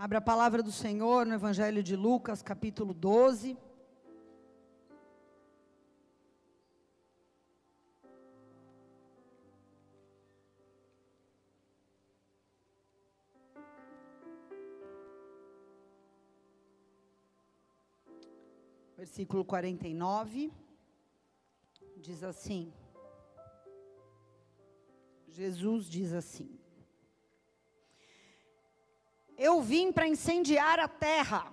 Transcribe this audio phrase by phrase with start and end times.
[0.00, 3.58] Abra a palavra do Senhor no Evangelho de Lucas, capítulo 12.
[18.96, 20.52] Versículo 49
[21.96, 22.72] diz assim:
[25.26, 26.67] Jesus diz assim:
[29.38, 31.50] eu vim para incendiar a terra.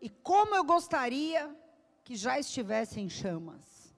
[0.00, 1.54] E como eu gostaria
[2.02, 3.94] que já estivesse em chamas.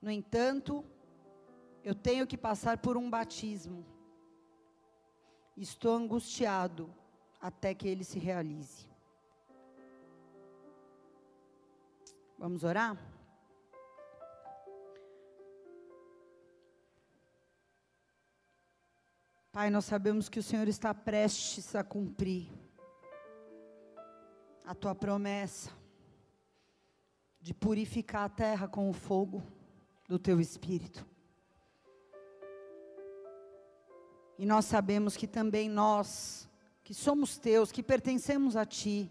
[0.00, 0.84] No entanto,
[1.84, 3.84] eu tenho que passar por um batismo.
[5.56, 6.92] Estou angustiado
[7.40, 8.88] até que ele se realize.
[12.38, 12.96] Vamos orar?
[19.56, 22.46] Pai, nós sabemos que o Senhor está prestes a cumprir
[24.66, 25.70] a tua promessa
[27.40, 29.42] de purificar a terra com o fogo
[30.06, 31.06] do teu espírito.
[34.38, 36.46] E nós sabemos que também nós,
[36.84, 39.10] que somos teus, que pertencemos a ti,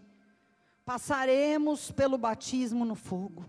[0.84, 3.44] passaremos pelo batismo no fogo.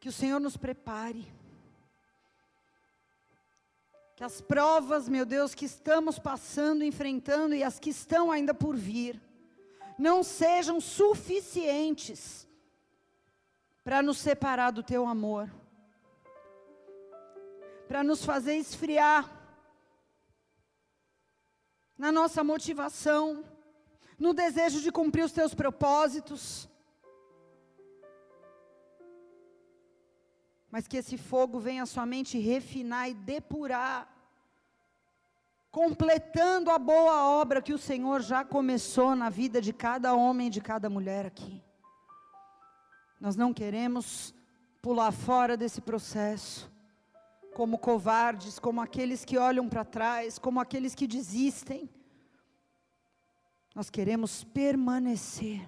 [0.00, 1.22] Que o Senhor nos prepare
[4.16, 8.74] que as provas, meu Deus, que estamos passando, enfrentando e as que estão ainda por
[8.74, 9.20] vir,
[9.98, 12.48] não sejam suficientes
[13.84, 15.52] para nos separar do teu amor,
[17.86, 19.30] para nos fazer esfriar
[21.98, 23.44] na nossa motivação,
[24.18, 26.66] no desejo de cumprir os teus propósitos.
[30.76, 34.06] Mas que esse fogo venha somente refinar e depurar,
[35.70, 40.50] completando a boa obra que o Senhor já começou na vida de cada homem e
[40.50, 41.64] de cada mulher aqui.
[43.18, 44.34] Nós não queremos
[44.82, 46.70] pular fora desse processo,
[47.54, 51.88] como covardes, como aqueles que olham para trás, como aqueles que desistem.
[53.74, 55.66] Nós queremos permanecer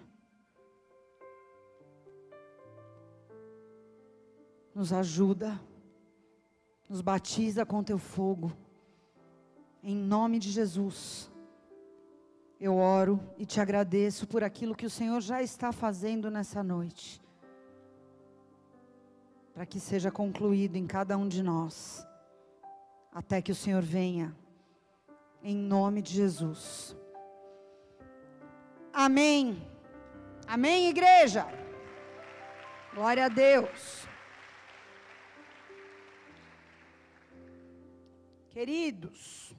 [4.79, 5.61] nos ajuda,
[6.89, 8.53] nos batiza com teu fogo.
[9.83, 11.29] Em nome de Jesus,
[12.61, 17.21] eu oro e te agradeço por aquilo que o Senhor já está fazendo nessa noite,
[19.53, 22.07] para que seja concluído em cada um de nós,
[23.13, 24.33] até que o Senhor venha,
[25.43, 26.97] em nome de Jesus.
[28.93, 29.61] Amém.
[30.47, 31.49] Amém, igreja.
[32.95, 34.08] Glória a Deus.
[38.51, 39.55] Queridos,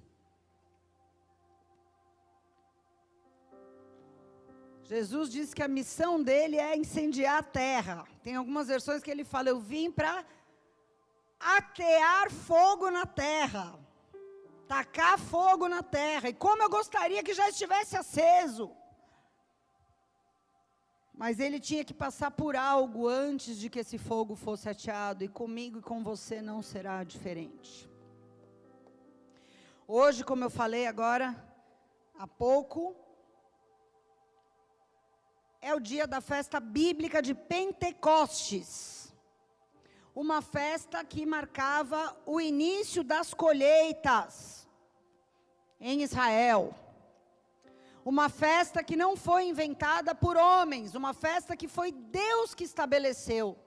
[4.83, 8.07] Jesus disse que a missão dele é incendiar a terra.
[8.23, 10.25] Tem algumas versões que ele fala: Eu vim para
[11.39, 13.79] atear fogo na terra,
[14.67, 16.29] tacar fogo na terra.
[16.29, 18.71] E como eu gostaria que já estivesse aceso.
[21.13, 25.27] Mas ele tinha que passar por algo antes de que esse fogo fosse ateado, e
[25.27, 27.88] comigo e com você não será diferente.
[29.91, 31.35] Hoje, como eu falei agora,
[32.13, 32.95] há pouco,
[35.59, 39.11] é o dia da festa bíblica de Pentecostes.
[40.13, 44.69] Uma festa que marcava o início das colheitas
[45.81, 46.75] em Israel.
[48.05, 53.57] Uma festa que não foi inventada por homens, uma festa que foi Deus que estabeleceu.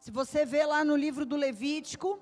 [0.00, 2.18] Se você vê lá no livro do Levítico,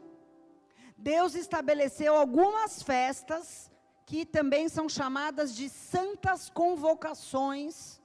[0.99, 3.71] Deus estabeleceu algumas festas
[4.05, 8.03] que também são chamadas de santas convocações,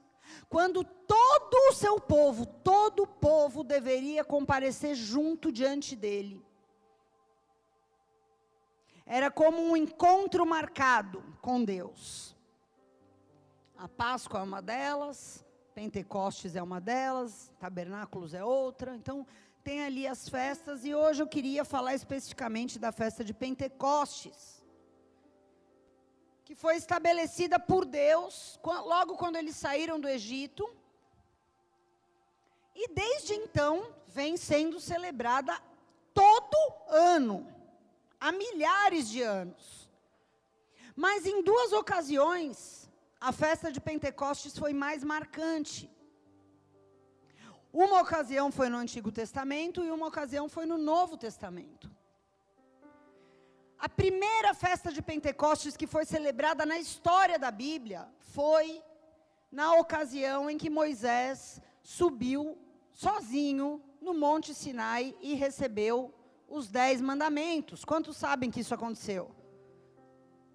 [0.48, 6.44] quando todo o seu povo, todo o povo deveria comparecer junto diante dele.
[9.04, 12.36] Era como um encontro marcado com Deus.
[13.76, 15.44] A Páscoa é uma delas,
[15.74, 18.94] Pentecostes é uma delas, Tabernáculos é outra.
[18.94, 19.26] Então,
[19.64, 24.62] tem ali as festas e hoje eu queria falar especificamente da festa de Pentecostes,
[26.44, 30.68] que foi estabelecida por Deus logo quando eles saíram do Egito.
[32.74, 35.58] E desde então vem sendo celebrada
[36.12, 36.56] todo
[36.88, 37.50] ano,
[38.20, 39.88] há milhares de anos.
[40.94, 45.90] Mas em duas ocasiões, a festa de Pentecostes foi mais marcante.
[47.74, 51.90] Uma ocasião foi no Antigo Testamento e uma ocasião foi no Novo Testamento.
[53.76, 58.80] A primeira festa de Pentecostes que foi celebrada na história da Bíblia foi
[59.50, 62.56] na ocasião em que Moisés subiu
[62.92, 66.14] sozinho no Monte Sinai e recebeu
[66.48, 67.84] os dez mandamentos.
[67.84, 69.34] Quantos sabem que isso aconteceu?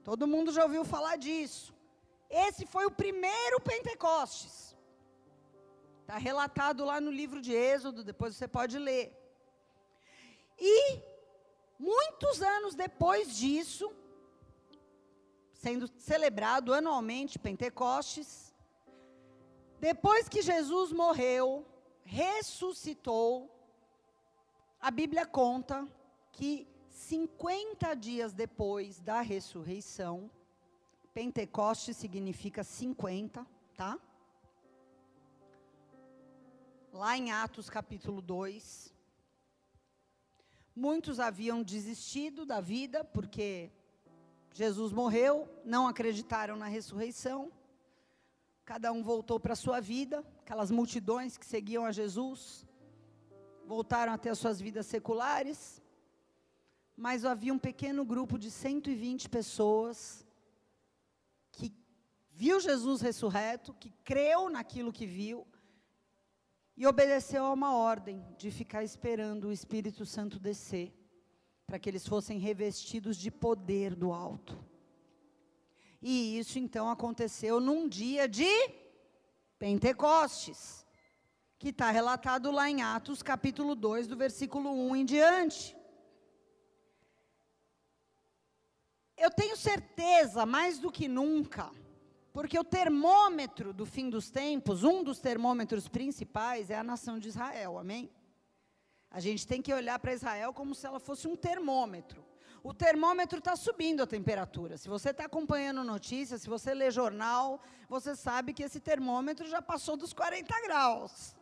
[0.06, 1.76] Todo mundo já ouviu falar disso.
[2.30, 4.69] Esse foi o primeiro Pentecostes.
[6.10, 9.16] Está relatado lá no livro de Êxodo, depois você pode ler.
[10.58, 11.00] E
[11.78, 13.94] muitos anos depois disso,
[15.54, 18.52] sendo celebrado anualmente Pentecostes,
[19.80, 21.64] depois que Jesus morreu,
[22.04, 23.48] ressuscitou,
[24.82, 25.88] a Bíblia conta
[26.32, 30.28] que 50 dias depois da ressurreição,
[31.14, 33.46] Pentecoste significa 50,
[33.78, 34.00] tá?
[36.92, 38.94] Lá em Atos capítulo 2,
[40.76, 43.72] muitos haviam desistido da vida porque
[44.54, 47.52] Jesus morreu, não acreditaram na ressurreição.
[48.66, 52.66] Cada um voltou para a sua vida, aquelas multidões que seguiam a Jesus
[53.70, 55.80] voltaram a ter as suas vidas seculares,
[56.98, 60.26] mas havia um pequeno grupo de 120 pessoas
[61.52, 61.72] que
[62.32, 65.46] viu Jesus ressurreto, que creu naquilo que viu
[66.80, 70.94] e obedeceu a uma ordem de ficar esperando o Espírito Santo descer,
[71.68, 74.58] para que eles fossem revestidos de poder do alto.
[76.02, 78.50] E isso então aconteceu num dia de
[79.60, 80.86] Pentecostes
[81.58, 85.76] que está relatado lá em Atos, capítulo 2, do versículo 1 em diante.
[89.18, 91.70] Eu tenho certeza, mais do que nunca,
[92.32, 97.28] porque o termômetro do fim dos tempos, um dos termômetros principais, é a nação de
[97.28, 98.12] Israel, amém?
[99.10, 102.24] A gente tem que olhar para Israel como se ela fosse um termômetro.
[102.64, 104.78] O termômetro está subindo a temperatura.
[104.78, 109.62] Se você está acompanhando notícias, se você lê jornal, você sabe que esse termômetro já
[109.62, 111.36] passou dos 40 graus.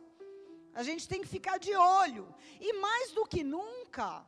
[0.72, 2.32] A gente tem que ficar de olho.
[2.60, 4.24] E mais do que nunca,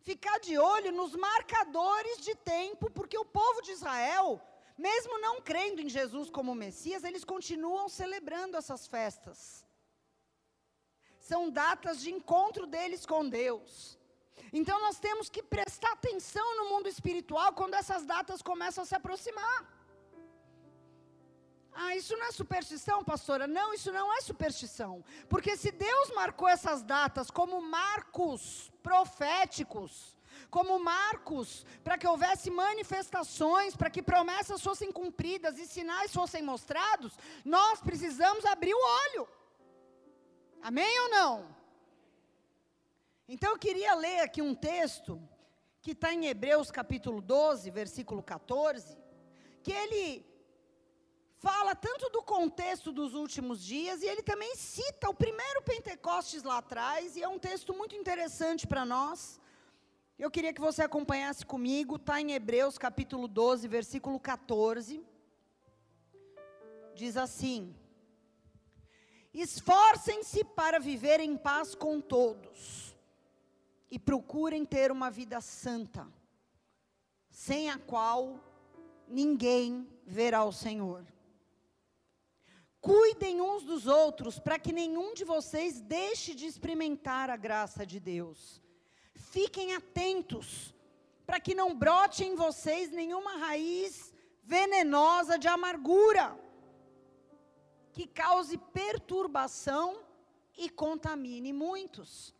[0.00, 4.40] ficar de olho nos marcadores de tempo, porque o povo de Israel,
[4.76, 9.66] mesmo não crendo em Jesus como Messias, eles continuam celebrando essas festas.
[11.20, 13.98] São datas de encontro deles com Deus.
[14.52, 18.94] Então nós temos que prestar atenção no mundo espiritual quando essas datas começam a se
[18.94, 19.82] aproximar.
[21.74, 23.46] Ah, isso não é superstição, pastora?
[23.46, 25.02] Não, isso não é superstição.
[25.28, 30.14] Porque se Deus marcou essas datas como marcos proféticos,
[30.54, 37.14] como marcos para que houvesse manifestações, para que promessas fossem cumpridas e sinais fossem mostrados,
[37.42, 39.26] nós precisamos abrir o olho.
[40.60, 41.32] Amém ou não?
[43.26, 45.18] Então eu queria ler aqui um texto
[45.80, 48.98] que está em Hebreus capítulo 12, versículo 14,
[49.62, 50.04] que ele
[51.38, 56.58] fala tanto do contexto dos últimos dias e ele também cita o primeiro Pentecostes lá
[56.58, 59.40] atrás, e é um texto muito interessante para nós.
[60.18, 65.04] Eu queria que você acompanhasse comigo, está em Hebreus capítulo 12, versículo 14.
[66.94, 67.74] Diz assim:
[69.32, 72.94] Esforcem-se para viver em paz com todos,
[73.90, 76.06] e procurem ter uma vida santa,
[77.30, 78.38] sem a qual
[79.08, 81.04] ninguém verá o Senhor.
[82.80, 87.98] Cuidem uns dos outros, para que nenhum de vocês deixe de experimentar a graça de
[87.98, 88.60] Deus.
[89.32, 90.74] Fiquem atentos,
[91.24, 94.12] para que não brote em vocês nenhuma raiz
[94.42, 96.38] venenosa de amargura,
[97.92, 100.04] que cause perturbação
[100.54, 102.34] e contamine muitos.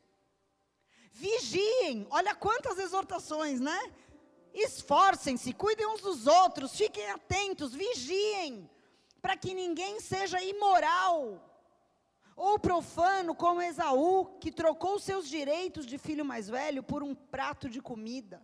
[1.12, 3.80] Vigiem, olha quantas exortações, né?
[4.52, 8.70] Esforcem-se, cuidem uns dos outros, fiquem atentos, vigiem
[9.22, 11.42] para que ninguém seja imoral
[12.36, 17.68] ou profano como Esaú, que trocou seus direitos de filho mais velho por um prato
[17.68, 18.42] de comida.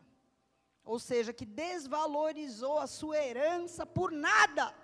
[0.85, 4.75] Ou seja, que desvalorizou a sua herança por nada.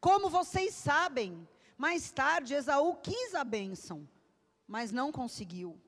[0.00, 4.08] Como vocês sabem, mais tarde Esaú quis a bênção,
[4.66, 5.78] mas não conseguiu,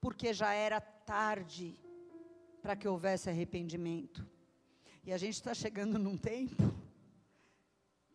[0.00, 1.80] porque já era tarde
[2.60, 4.26] para que houvesse arrependimento.
[5.04, 6.77] E a gente está chegando num tempo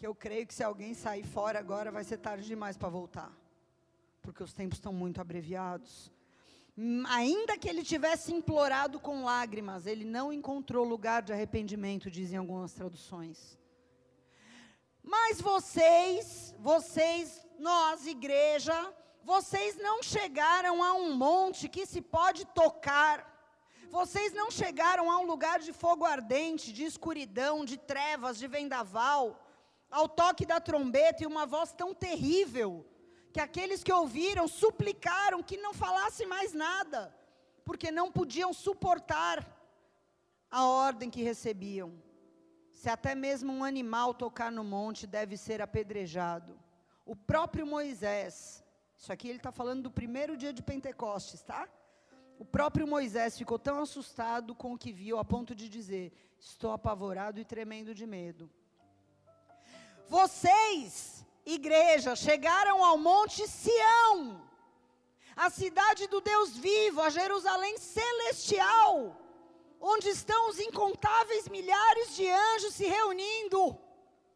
[0.04, 3.32] que eu creio que se alguém sair fora agora vai ser tarde demais para voltar,
[4.22, 6.12] porque os tempos estão muito abreviados.
[6.78, 12.38] Hum, ainda que ele tivesse implorado com lágrimas, ele não encontrou lugar de arrependimento, dizem
[12.38, 13.58] algumas traduções.
[15.02, 18.78] Mas vocês, vocês, nós, igreja,
[19.24, 23.32] vocês não chegaram a um monte que se pode tocar,
[23.90, 29.43] Vocês não chegaram a um lugar de fogo ardente, de escuridão, de trevas, de vendaval,
[29.94, 32.70] ao toque da trombeta e uma voz tão terrível,
[33.32, 37.16] que aqueles que ouviram suplicaram que não falasse mais nada,
[37.64, 39.38] porque não podiam suportar
[40.50, 41.90] a ordem que recebiam.
[42.72, 46.60] Se até mesmo um animal tocar no monte, deve ser apedrejado.
[47.06, 48.64] O próprio Moisés,
[48.98, 51.70] isso aqui ele está falando do primeiro dia de Pentecostes, tá?
[52.40, 56.72] O próprio Moisés ficou tão assustado com o que viu, a ponto de dizer: Estou
[56.72, 58.50] apavorado e tremendo de medo.
[60.08, 64.42] Vocês, igreja, chegaram ao Monte Sião,
[65.36, 69.18] a cidade do Deus vivo, a Jerusalém celestial,
[69.82, 73.78] onde estão os incontáveis milhares de anjos se reunindo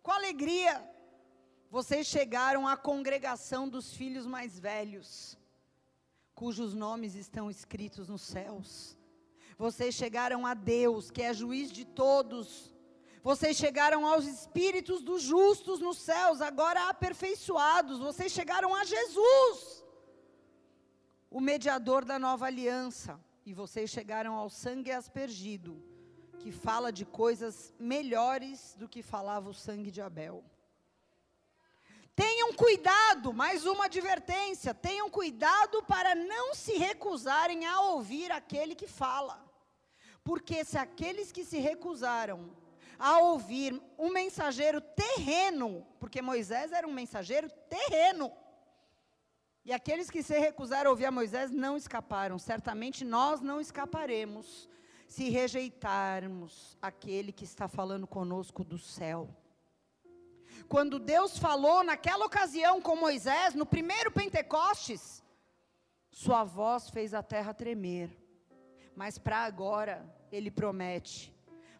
[0.02, 0.84] com alegria.
[1.70, 5.38] Vocês chegaram à congregação dos filhos mais velhos,
[6.34, 8.98] cujos nomes estão escritos nos céus.
[9.58, 12.74] Vocês chegaram a Deus, que é juiz de todos.
[13.24, 18.00] Vocês chegaram aos espíritos dos justos nos céus, agora aperfeiçoados.
[18.00, 19.84] Vocês chegaram a Jesus,
[21.30, 23.20] o mediador da nova aliança.
[23.46, 25.82] E vocês chegaram ao sangue aspergido,
[26.40, 30.44] que fala de coisas melhores do que falava o sangue de Abel.
[32.14, 38.88] Tenham cuidado, mais uma advertência: tenham cuidado para não se recusarem a ouvir aquele que
[38.88, 39.46] fala.
[40.24, 42.52] Porque se aqueles que se recusaram
[43.00, 48.32] a ouvir um mensageiro terreno, porque Moisés era um mensageiro terreno,
[49.68, 54.70] e aqueles que se recusaram a ouvir a Moisés não escaparam, certamente nós não escaparemos
[55.10, 59.30] se rejeitarmos aquele que está falando conosco do céu.
[60.70, 65.22] Quando Deus falou naquela ocasião com Moisés, no primeiro Pentecostes,
[66.12, 68.10] sua voz fez a terra tremer.
[68.96, 71.34] Mas para agora, ele promete: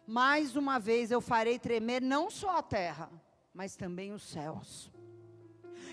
[0.08, 3.10] mais uma vez eu farei tremer não só a terra,
[3.52, 4.90] mas também os céus.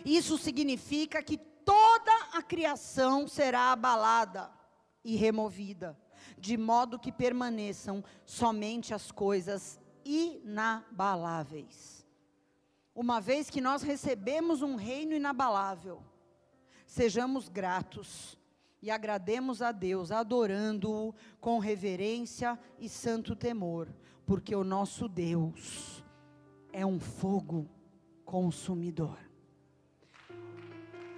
[0.05, 4.49] Isso significa que toda a criação será abalada
[5.03, 5.99] e removida,
[6.37, 11.95] de modo que permaneçam somente as coisas inabaláveis
[12.95, 16.01] uma vez que nós recebemos um reino inabalável,
[16.87, 18.37] sejamos gratos
[18.85, 23.87] e agrademos a Deus, adorando-o com reverência e santo temor,
[24.27, 26.05] porque o nosso Deus
[26.71, 27.67] é um fogo
[28.23, 29.17] consumidor.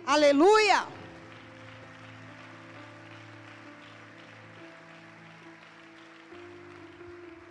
[0.06, 0.88] Aleluia!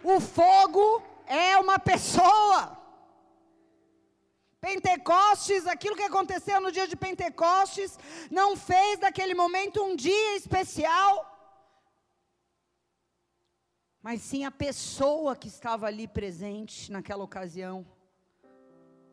[0.03, 2.86] O fogo é uma pessoa.
[4.67, 7.97] Pentecostes, aquilo que aconteceu no dia de Pentecostes,
[8.29, 11.13] não fez daquele momento um dia especial,
[14.03, 17.87] mas sim a pessoa que estava ali presente naquela ocasião,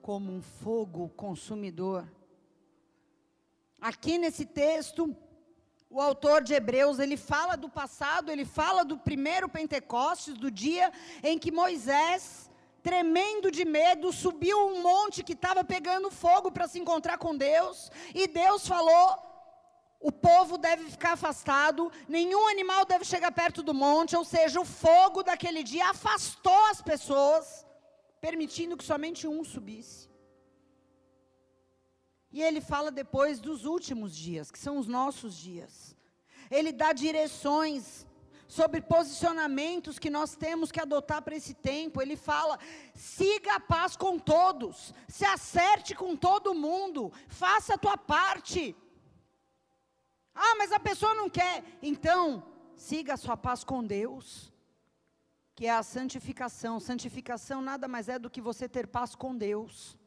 [0.01, 2.11] como um fogo consumidor.
[3.79, 5.15] Aqui nesse texto,
[5.87, 10.91] o autor de Hebreus, ele fala do passado, ele fala do primeiro Pentecostes, do dia
[11.21, 12.49] em que Moisés
[12.83, 17.89] tremendo de medo, subiu um monte que estava pegando fogo para se encontrar com Deus,
[18.13, 19.07] e Deus falou:
[20.09, 24.65] o povo deve ficar afastado, nenhum animal deve chegar perto do monte, ou seja, o
[24.65, 27.65] fogo daquele dia afastou as pessoas,
[28.19, 30.01] permitindo que somente um subisse.
[32.35, 35.95] E ele fala depois dos últimos dias, que são os nossos dias.
[36.51, 38.05] Ele dá direções
[38.47, 42.01] sobre posicionamentos que nós temos que adotar para esse tempo.
[42.01, 42.59] Ele fala:
[42.95, 48.75] siga a paz com todos, se acerte com todo mundo, faça a tua parte.
[50.35, 51.63] Ah, mas a pessoa não quer.
[51.81, 52.43] Então,
[52.75, 54.51] siga a sua paz com Deus,
[55.55, 56.79] que é a santificação.
[56.79, 59.97] Santificação nada mais é do que você ter paz com Deus.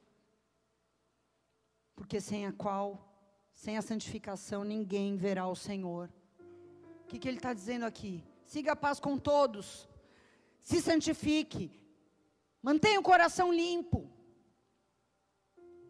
[1.94, 3.06] Porque sem a qual,
[3.52, 6.12] sem a santificação, ninguém verá o Senhor.
[7.06, 8.12] O que, que ele está dizendo aqui?
[8.52, 9.66] Siga a paz com todos.
[10.60, 11.64] Se santifique.
[12.68, 14.00] Mantenha o coração limpo.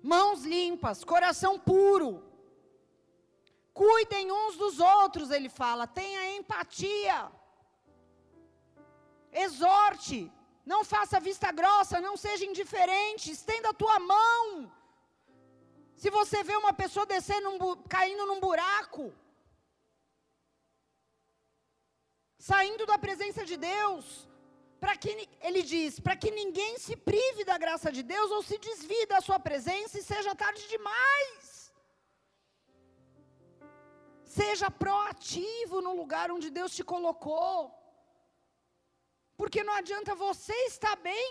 [0.02, 2.10] Mãos limpas, coração puro.
[3.72, 5.86] Cuidem uns dos outros, ele fala.
[5.86, 7.18] Tenha empatia.
[9.32, 10.30] Exorte.
[10.66, 13.30] Não faça vista grossa, não seja indiferente.
[13.30, 14.70] Estenda a tua mão.
[15.96, 17.50] Se você vê uma pessoa descendo,
[17.88, 19.14] caindo num buraco,
[22.48, 24.04] saindo da presença de Deus,
[24.82, 25.10] para que
[25.46, 29.20] ele diz, para que ninguém se prive da graça de Deus ou se desvie da
[29.26, 31.44] sua presença e seja tarde demais.
[34.38, 37.54] Seja proativo no lugar onde Deus te colocou.
[39.40, 41.28] Porque não adianta você estar bem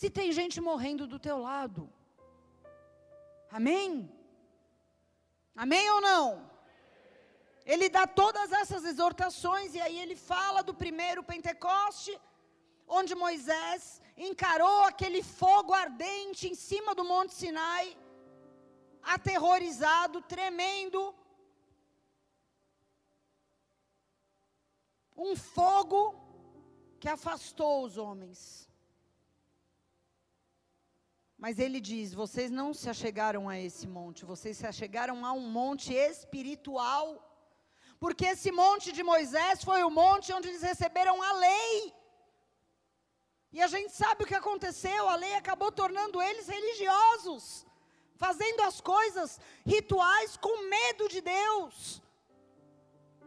[0.00, 1.82] se tem gente morrendo do teu lado.
[3.58, 3.88] Amém?
[5.64, 6.26] Amém ou não?
[7.72, 12.14] Ele dá todas essas exortações e aí ele fala do primeiro Pentecoste,
[12.86, 17.86] onde Moisés encarou aquele fogo ardente em cima do Monte Sinai,
[19.02, 21.00] aterrorizado, tremendo.
[25.16, 25.98] Um fogo
[27.00, 28.40] que afastou os homens.
[31.36, 35.48] Mas ele diz: vocês não se achegaram a esse monte, vocês se achegaram a um
[35.50, 37.25] monte espiritual.
[37.98, 41.94] Porque esse monte de Moisés foi o monte onde eles receberam a lei.
[43.52, 47.66] E a gente sabe o que aconteceu, a lei acabou tornando eles religiosos,
[48.16, 52.02] fazendo as coisas rituais com medo de Deus.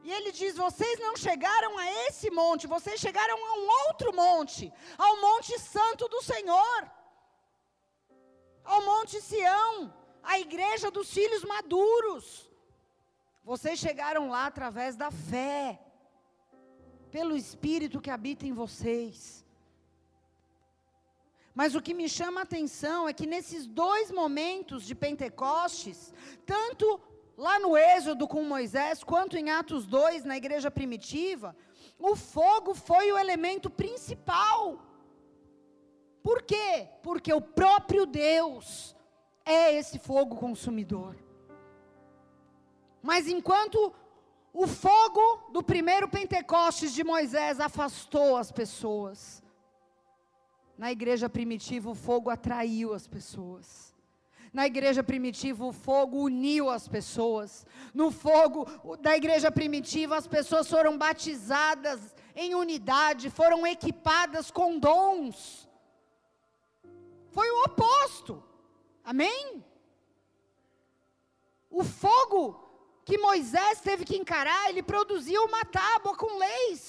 [0.03, 4.71] E ele diz: vocês não chegaram a esse monte, vocês chegaram a um outro monte,
[4.97, 6.91] ao Monte Santo do Senhor,
[8.63, 12.48] ao Monte Sião, a igreja dos filhos maduros.
[13.43, 15.79] Vocês chegaram lá através da fé,
[17.11, 19.45] pelo Espírito que habita em vocês.
[21.53, 26.13] Mas o que me chama a atenção é que nesses dois momentos de Pentecostes,
[26.45, 27.01] tanto
[27.35, 31.55] lá no Êxodo com Moisés, quanto em Atos 2, na igreja primitiva,
[31.97, 34.79] o fogo foi o elemento principal.
[36.21, 36.87] Por quê?
[37.01, 38.95] Porque o próprio Deus
[39.45, 41.15] é esse fogo consumidor.
[43.01, 43.93] Mas enquanto
[44.53, 49.43] o fogo do primeiro Pentecostes de Moisés afastou as pessoas,
[50.77, 53.89] na igreja primitiva o fogo atraiu as pessoas.
[54.51, 57.65] Na igreja primitiva, o fogo uniu as pessoas.
[57.93, 58.65] No fogo
[58.97, 65.69] da igreja primitiva, as pessoas foram batizadas em unidade, foram equipadas com dons.
[67.29, 68.43] Foi o oposto.
[69.03, 69.63] Amém?
[71.69, 72.68] O fogo
[73.09, 76.81] que Moisés teve que encarar, ele produziu uma tábua com leis.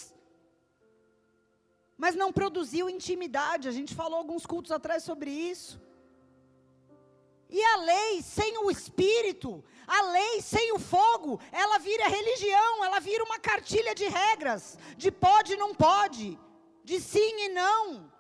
[2.02, 3.68] Mas não produziu intimidade.
[3.68, 5.80] A gente falou alguns cultos atrás sobre isso.
[7.48, 13.00] E a lei sem o espírito, a lei sem o fogo, ela vira religião, ela
[13.00, 16.38] vira uma cartilha de regras, de pode e não pode,
[16.84, 18.12] de sim e não.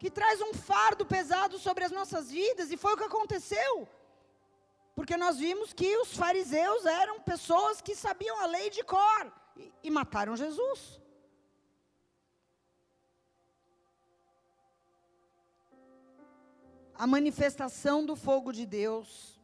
[0.00, 3.88] Que traz um fardo pesado sobre as nossas vidas, e foi o que aconteceu.
[4.94, 9.72] Porque nós vimos que os fariseus eram pessoas que sabiam a lei de cor e,
[9.84, 11.00] e mataram Jesus.
[16.96, 19.40] A manifestação do fogo de Deus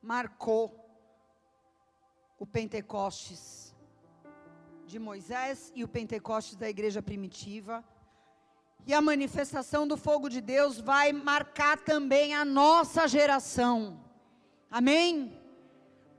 [0.00, 0.88] marcou
[2.38, 3.74] o Pentecostes
[4.86, 7.84] de Moisés e o Pentecostes da igreja primitiva.
[8.86, 14.07] E a manifestação do fogo de Deus vai marcar também a nossa geração.
[14.70, 15.40] Amém?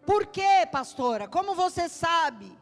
[0.06, 1.28] Por quê, pastora?
[1.28, 2.58] Como você sabe?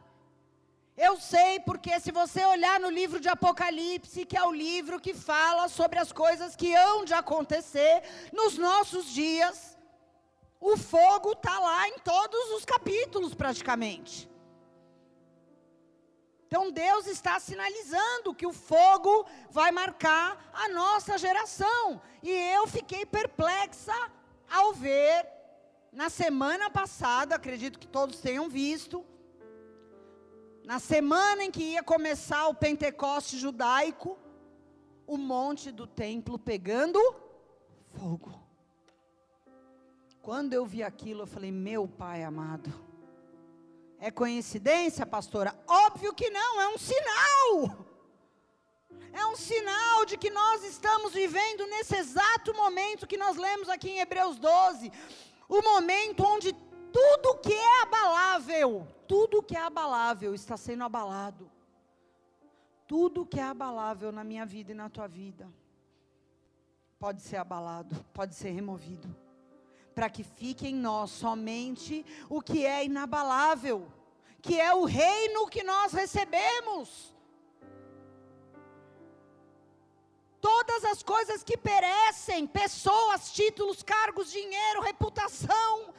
[0.96, 5.14] Eu sei porque se você olhar no livro de Apocalipse, que é o livro que
[5.14, 9.78] fala sobre as coisas que hão de acontecer nos nossos dias,
[10.60, 14.28] o fogo está lá em todos os capítulos praticamente.
[16.48, 22.02] Então Deus está sinalizando que o fogo vai marcar a nossa geração.
[22.22, 23.94] E eu fiquei perplexa
[24.50, 25.37] ao ver
[25.92, 29.04] na semana passada, acredito que todos tenham visto,
[30.64, 34.18] na semana em que ia começar o Pentecoste judaico,
[35.06, 37.00] o monte do templo pegando
[37.94, 38.34] fogo.
[40.20, 42.70] Quando eu vi aquilo, eu falei: Meu pai amado,
[43.98, 45.58] é coincidência, pastora?
[45.66, 47.86] Óbvio que não, é um sinal.
[49.10, 53.90] É um sinal de que nós estamos vivendo nesse exato momento que nós lemos aqui
[53.90, 54.92] em Hebreus 12
[55.48, 56.52] o momento onde
[56.92, 61.50] tudo que é abalável, tudo que é abalável está sendo abalado.
[62.86, 65.48] Tudo que é abalável na minha vida e na tua vida
[66.98, 69.14] pode ser abalado, pode ser removido,
[69.94, 73.86] para que fique em nós somente o que é inabalável,
[74.42, 77.14] que é o reino que nós recebemos.
[80.40, 85.92] Todas as coisas que perecem, pessoas, títulos, cargos, dinheiro, reputação,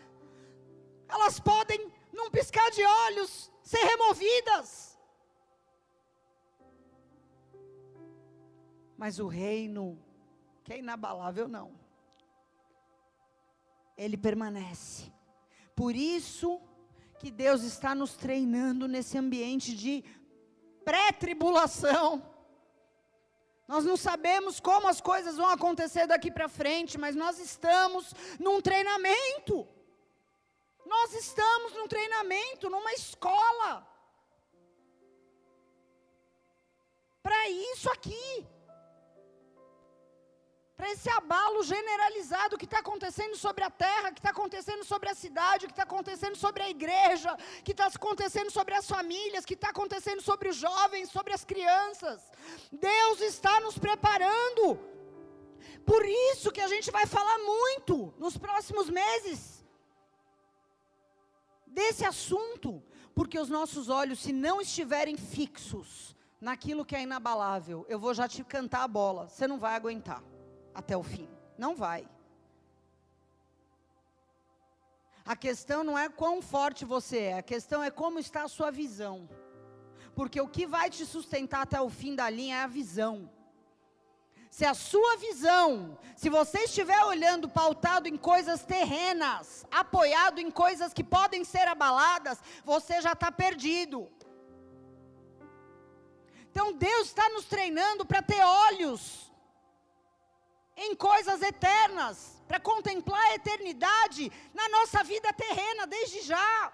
[1.07, 4.97] elas podem, num piscar de olhos, ser removidas.
[8.97, 9.97] Mas o reino,
[10.63, 11.71] que é inabalável, não.
[13.97, 15.11] Ele permanece.
[15.75, 16.61] Por isso
[17.17, 20.03] que Deus está nos treinando nesse ambiente de
[20.85, 22.28] pré-tribulação.
[23.71, 28.59] Nós não sabemos como as coisas vão acontecer daqui para frente, mas nós estamos num
[28.59, 29.55] treinamento.
[30.93, 33.87] Nós estamos num treinamento, numa escola.
[37.21, 38.47] Para isso aqui
[40.79, 45.13] para esse abalo generalizado que está acontecendo sobre a terra, que está acontecendo sobre a
[45.13, 49.71] cidade, que está acontecendo sobre a igreja, que está acontecendo sobre as famílias, que está
[49.71, 52.31] acontecendo sobre os jovens, sobre as crianças.
[52.71, 54.79] Deus está nos preparando.
[55.85, 59.65] Por isso que a gente vai falar muito nos próximos meses
[61.67, 62.81] desse assunto,
[63.13, 68.29] porque os nossos olhos, se não estiverem fixos naquilo que é inabalável, eu vou já
[68.29, 70.23] te cantar a bola, você não vai aguentar
[70.79, 71.29] até o fim.
[71.57, 72.07] Não vai.
[75.25, 78.71] A questão não é quão forte você é, a questão é como está a sua
[78.71, 79.29] visão.
[80.15, 83.29] Porque o que vai te sustentar até o fim da linha é a visão.
[84.49, 90.91] Se a sua visão, se você estiver olhando pautado em coisas terrenas, apoiado em coisas
[90.91, 94.09] que podem ser abaladas, você já está perdido.
[96.49, 99.28] Então Deus está nos treinando para ter olhos
[100.85, 106.73] em coisas eternas, para contemplar a eternidade na nossa vida terrena desde já.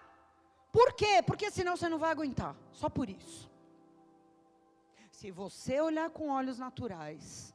[0.72, 1.24] Por quê?
[1.26, 2.56] Porque senão você não vai aguentar.
[2.72, 3.50] Só por isso.
[5.10, 7.54] Se você olhar com olhos naturais,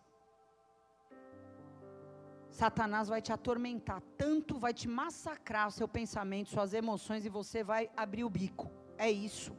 [2.50, 7.90] Satanás vai te atormentar tanto, vai te massacrar seu pensamento, suas emoções e você vai
[7.96, 8.70] abrir o bico.
[8.98, 9.52] É isso.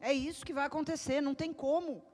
[0.00, 2.04] É isso que vai acontecer, não tem como.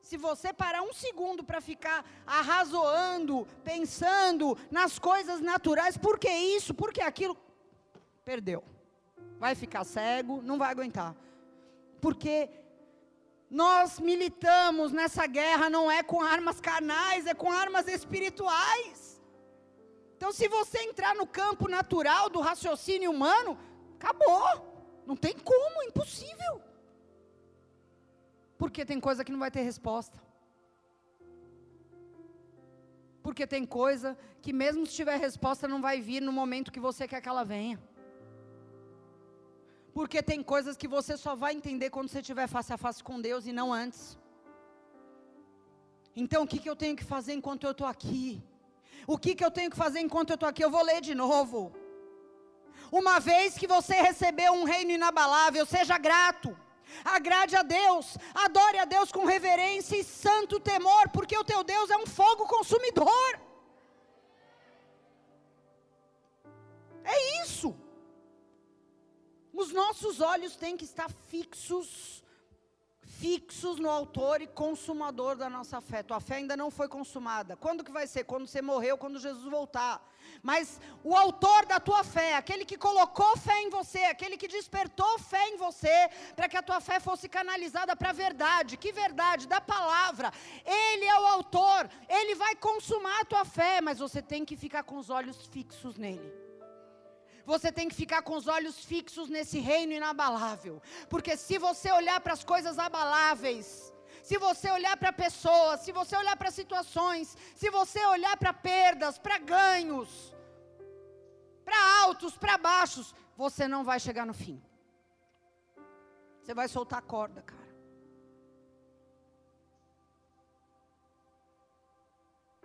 [0.00, 6.72] Se você parar um segundo para ficar arrazoando, pensando nas coisas naturais, por que isso,
[6.72, 7.36] por que aquilo,
[8.24, 8.64] perdeu.
[9.38, 11.14] Vai ficar cego, não vai aguentar.
[12.00, 12.48] Porque
[13.50, 19.20] nós militamos nessa guerra não é com armas carnais, é com armas espirituais.
[20.16, 23.58] Então, se você entrar no campo natural do raciocínio humano,
[23.94, 25.02] acabou.
[25.06, 26.60] Não tem como, impossível.
[28.60, 30.18] Porque tem coisa que não vai ter resposta.
[33.22, 37.06] Porque tem coisa que, mesmo se tiver resposta, não vai vir no momento que você
[37.06, 37.78] quer que ela venha.
[39.96, 43.20] Porque tem coisas que você só vai entender quando você estiver face a face com
[43.20, 44.18] Deus e não antes.
[46.22, 48.42] Então, o que, que eu tenho que fazer enquanto eu estou aqui?
[49.06, 50.64] O que, que eu tenho que fazer enquanto eu estou aqui?
[50.64, 51.72] Eu vou ler de novo.
[52.90, 56.56] Uma vez que você recebeu um reino inabalável, seja grato.
[57.04, 61.90] Agrade a Deus, adore a Deus com reverência e santo temor, porque o teu Deus
[61.90, 63.40] é um fogo consumidor.
[67.04, 67.74] É isso.
[69.52, 72.22] Os nossos olhos têm que estar fixos
[73.18, 76.02] fixos no autor e consumador da nossa fé.
[76.02, 77.56] Tua fé ainda não foi consumada.
[77.56, 78.24] Quando que vai ser?
[78.24, 80.00] Quando você morreu, quando Jesus voltar.
[80.42, 85.18] Mas o autor da tua fé, aquele que colocou fé em você, aquele que despertou
[85.18, 88.76] fé em você, para que a tua fé fosse canalizada para a verdade.
[88.76, 89.46] Que verdade?
[89.46, 90.32] Da palavra.
[90.64, 94.82] Ele é o autor, ele vai consumar a tua fé, mas você tem que ficar
[94.82, 96.48] com os olhos fixos nele
[97.48, 100.82] você tem que ficar com os olhos fixos nesse reino inabalável.
[101.08, 103.90] Porque se você olhar para as coisas abaláveis,
[104.28, 107.26] se você olhar para pessoas, se você olhar para situações,
[107.60, 110.10] se você olhar para perdas, para ganhos,
[111.64, 114.56] para altos, para baixos, você não vai chegar no fim.
[116.42, 117.72] Você vai soltar a corda, cara.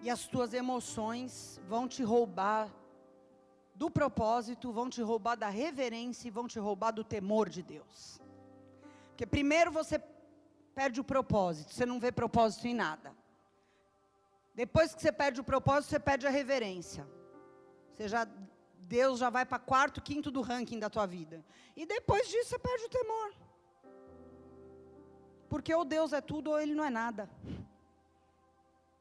[0.02, 1.34] E as tuas emoções
[1.74, 2.70] vão te roubar
[3.74, 8.20] do propósito, vão te roubar da reverência e vão te roubar do temor de Deus.
[9.08, 9.98] Porque primeiro você
[10.74, 13.16] perde o propósito, você não vê propósito em nada.
[14.54, 17.08] Depois que você perde o propósito, você perde a reverência.
[17.94, 18.28] Você já,
[18.80, 21.44] Deus já vai para quarto, quinto do ranking da tua vida.
[21.76, 23.34] E depois disso você perde o temor.
[25.50, 27.30] Porque ou Deus é tudo ou ele não é nada.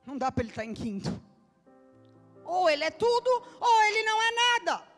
[0.04, 1.10] Não dá para ele estar tá em quinto.
[2.44, 3.30] Ou ele é tudo,
[3.60, 4.91] ou ele não é nada.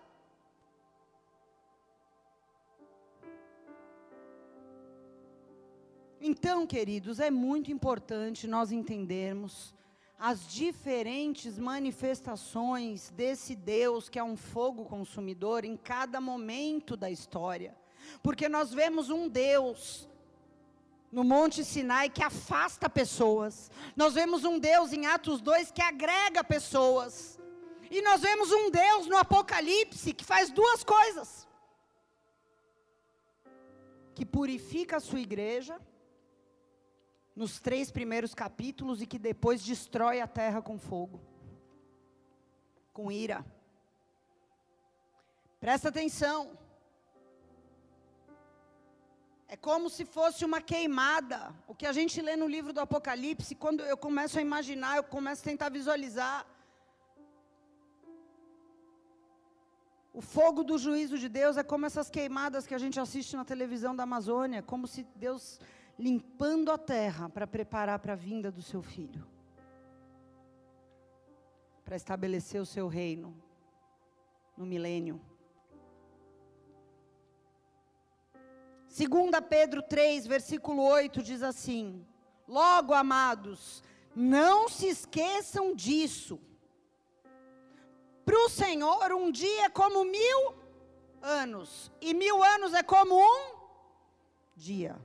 [6.27, 9.75] Então, queridos, é muito importante nós entendermos
[10.19, 17.77] as diferentes manifestações desse Deus que é um fogo consumidor em cada momento da história.
[18.23, 20.09] Porque nós vemos um Deus
[21.13, 23.71] no Monte Sinai que afasta pessoas.
[23.95, 27.39] Nós vemos um Deus em Atos 2 que agrega pessoas.
[27.91, 31.47] E nós vemos um Deus no Apocalipse que faz duas coisas:
[34.15, 35.79] que purifica a sua igreja,
[37.35, 41.20] nos três primeiros capítulos e que depois destrói a terra com fogo,
[42.92, 43.44] com ira.
[45.59, 46.59] Presta atenção.
[49.49, 51.55] É como se fosse uma queimada.
[51.66, 55.05] O que a gente lê no livro do Apocalipse, quando eu começo a imaginar, eu
[55.05, 56.47] começo a tentar visualizar.
[60.12, 63.44] O fogo do juízo de Deus é como essas queimadas que a gente assiste na
[63.44, 65.61] televisão da Amazônia, como se Deus
[65.98, 69.26] limpando a terra para preparar para a vinda do seu filho,
[71.85, 73.35] para estabelecer o seu reino
[74.57, 75.20] no milênio.
[78.88, 82.07] Segunda Pedro 3, versículo 8 diz assim:
[82.46, 83.83] Logo, amados,
[84.14, 86.40] não se esqueçam disso.
[88.24, 90.54] Para o Senhor, um dia é como mil
[91.20, 93.54] anos, e mil anos é como um
[94.54, 94.96] dia.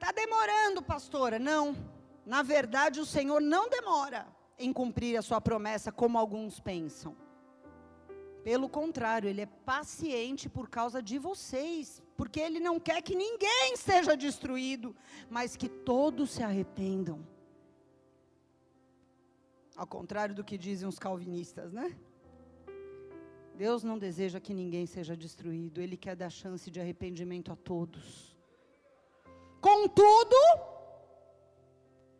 [0.00, 1.38] Está demorando, pastora?
[1.38, 1.76] Não.
[2.24, 4.26] Na verdade, o Senhor não demora
[4.58, 7.14] em cumprir a sua promessa, como alguns pensam.
[8.42, 13.76] Pelo contrário, ele é paciente por causa de vocês, porque ele não quer que ninguém
[13.76, 14.96] seja destruído,
[15.28, 17.20] mas que todos se arrependam.
[19.76, 21.94] Ao contrário do que dizem os calvinistas, né?
[23.54, 28.29] Deus não deseja que ninguém seja destruído, ele quer dar chance de arrependimento a todos.
[29.60, 30.36] Contudo,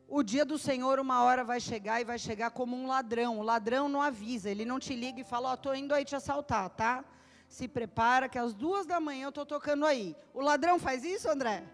[0.06, 3.38] o dia do Senhor, uma hora vai chegar e vai chegar como um ladrão.
[3.38, 6.04] O ladrão não avisa, ele não te liga e fala: Ó, oh, estou indo aí
[6.04, 7.04] te assaltar, tá?
[7.48, 10.16] Se prepara que às duas da manhã eu estou tocando aí.
[10.34, 11.64] O ladrão faz isso, André?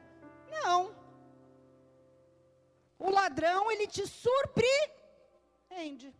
[0.50, 0.94] Não.
[2.98, 6.14] O ladrão, ele te surpreende.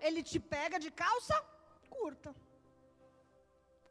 [0.00, 1.34] Ele te pega de calça
[1.88, 2.34] curta.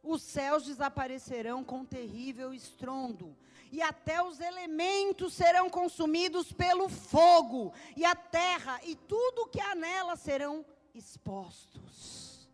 [0.08, 3.36] Os céus desaparecerão com terrível estrondo
[3.70, 9.76] e até os elementos serão consumidos pelo fogo, e a terra e tudo que há
[9.76, 10.66] nela serão
[10.96, 12.48] expostos.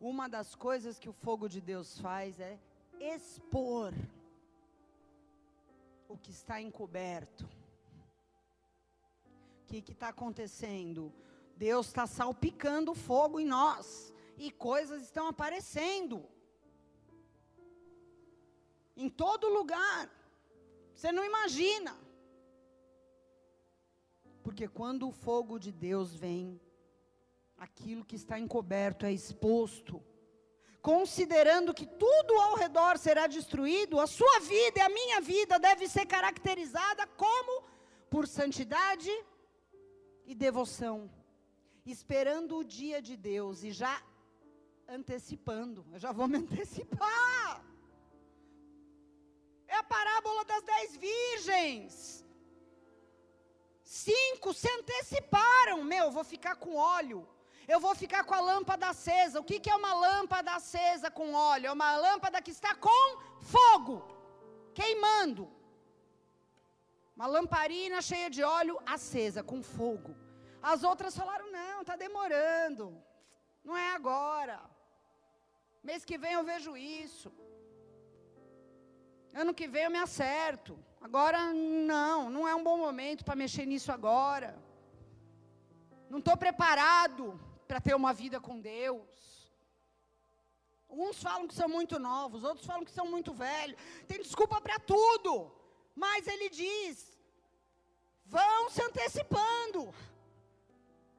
[0.00, 2.56] Uma das coisas que o fogo de Deus faz é
[3.00, 3.92] expor
[6.08, 7.44] o que está encoberto.
[9.64, 11.12] O que está acontecendo?
[11.56, 16.24] Deus está salpicando fogo em nós, e coisas estão aparecendo
[18.96, 20.10] em todo lugar.
[20.94, 21.96] Você não imagina.
[24.42, 26.60] Porque quando o fogo de Deus vem,
[27.58, 30.02] aquilo que está encoberto é exposto.
[30.80, 35.88] Considerando que tudo ao redor será destruído, a sua vida e a minha vida deve
[35.88, 37.64] ser caracterizada como
[38.08, 39.10] por santidade
[40.24, 41.10] e devoção,
[41.84, 44.00] esperando o dia de Deus e já
[44.88, 45.84] antecipando.
[45.92, 47.64] Eu já vou me antecipar.
[49.76, 51.94] É a parábola das dez virgens.
[53.82, 55.78] Cinco se anteciparam.
[55.92, 57.20] Meu, vou ficar com óleo.
[57.72, 59.40] Eu vou ficar com a lâmpada acesa.
[59.40, 61.66] O que, que é uma lâmpada acesa com óleo?
[61.68, 63.04] É uma lâmpada que está com
[63.54, 63.96] fogo,
[64.78, 65.44] queimando.
[67.16, 70.12] Uma lamparina cheia de óleo acesa, com fogo.
[70.72, 72.86] As outras falaram: não, está demorando.
[73.64, 74.58] Não é agora.
[75.88, 77.30] Mês que vem eu vejo isso.
[79.42, 80.72] Ano que vem eu me acerto.
[81.06, 84.50] Agora não, não é um bom momento para mexer nisso agora.
[86.08, 89.52] Não estou preparado para ter uma vida com Deus.
[90.88, 93.78] Uns falam que são muito novos, outros falam que são muito velhos.
[94.08, 95.52] Tem desculpa para tudo.
[95.94, 96.96] Mas ele diz:
[98.24, 99.94] vão se antecipando.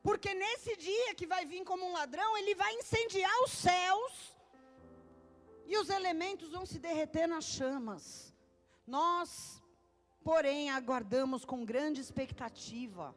[0.02, 4.37] Porque nesse dia que vai vir como um ladrão, ele vai incendiar os céus
[5.68, 8.34] e os elementos vão se derreter nas chamas.
[8.86, 9.62] Nós,
[10.24, 13.14] porém, aguardamos com grande expectativa.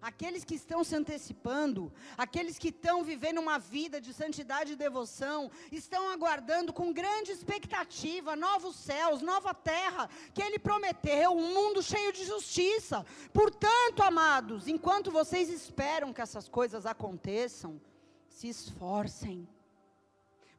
[0.00, 5.50] Aqueles que estão se antecipando, aqueles que estão vivendo uma vida de santidade e devoção,
[5.72, 12.12] estão aguardando com grande expectativa novos céus, nova terra, que Ele prometeu, um mundo cheio
[12.12, 13.04] de justiça.
[13.32, 17.80] Portanto, amados, enquanto vocês esperam que essas coisas aconteçam,
[18.28, 19.48] se esforcem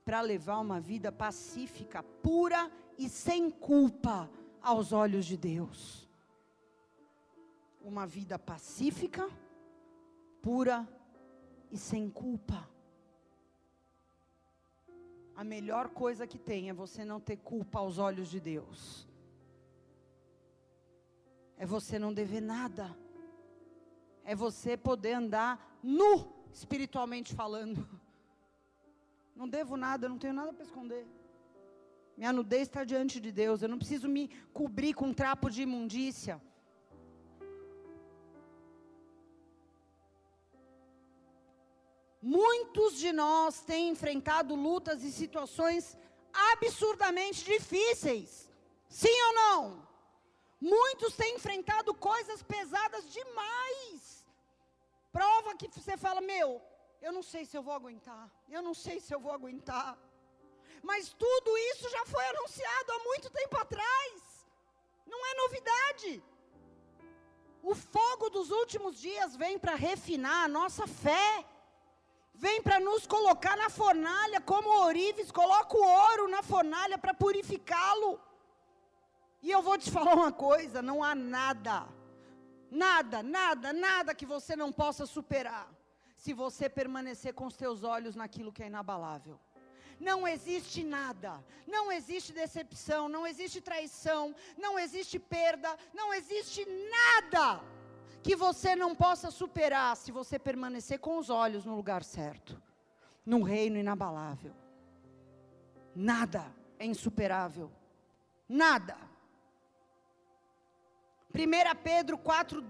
[0.09, 4.27] para levar uma vida pacífica, pura e sem culpa
[4.59, 6.09] aos olhos de Deus.
[7.79, 9.29] Uma vida pacífica,
[10.41, 10.89] pura
[11.71, 12.67] e sem culpa.
[15.35, 19.07] A melhor coisa que tem é você não ter culpa aos olhos de Deus.
[21.55, 22.97] É você não dever nada.
[24.23, 27.87] É você poder andar nu, espiritualmente falando.
[29.39, 31.03] Não devo nada, não tenho nada para esconder.
[32.17, 33.61] Minha nudez está diante de Deus.
[33.61, 36.35] Eu não preciso me cobrir com um trapo de imundícia.
[42.21, 45.97] Muitos de nós têm enfrentado lutas e situações
[46.51, 48.51] absurdamente difíceis.
[48.89, 49.87] Sim ou não?
[50.59, 54.27] Muitos têm enfrentado coisas pesadas demais.
[55.13, 56.61] Prova que você fala: Meu,
[57.01, 58.29] eu não sei se eu vou aguentar.
[58.49, 59.97] Eu não sei se eu vou aguentar.
[60.81, 64.47] Mas tudo isso já foi anunciado há muito tempo atrás.
[65.05, 66.23] Não é novidade.
[67.61, 71.45] O fogo dos últimos dias vem para refinar a nossa fé.
[72.33, 78.19] Vem para nos colocar na fornalha, como Orives coloca o ouro na fornalha para purificá-lo.
[79.41, 81.87] E eu vou te falar uma coisa: não há nada,
[82.71, 85.69] nada, nada, nada que você não possa superar,
[86.23, 89.39] se você permanecer com os seus olhos naquilo que é inabalável.
[90.07, 91.31] Não existe nada,
[91.65, 96.65] não existe decepção, não existe traição, não existe perda, não existe
[96.97, 97.61] nada
[98.21, 102.61] que você não possa superar se você permanecer com os olhos no lugar certo,
[103.25, 104.53] num reino inabalável.
[105.95, 106.43] Nada
[106.77, 107.71] é insuperável,
[108.47, 108.97] nada.
[111.33, 112.65] 1 Pedro 4,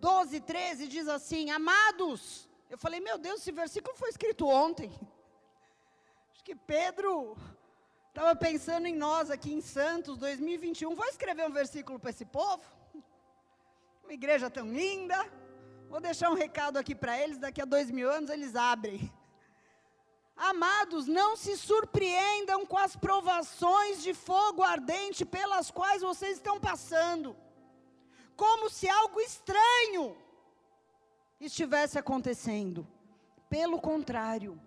[0.00, 4.90] 12, 13 diz assim: Amados, eu falei, meu Deus, esse versículo foi escrito ontem
[6.42, 7.36] que Pedro
[8.08, 10.92] estava pensando em nós aqui em Santos, 2021.
[10.92, 12.64] Vou escrever um versículo para esse povo.
[14.02, 15.16] Uma igreja tão linda.
[15.88, 17.38] Vou deixar um recado aqui para eles.
[17.38, 19.00] Daqui a dois mil anos eles abrem.
[20.36, 27.36] Amados, não se surpreendam com as provações de fogo ardente pelas quais vocês estão passando,
[28.34, 30.23] como se algo estranho
[31.46, 32.86] estivesse acontecendo.
[33.48, 34.60] Pelo contrário,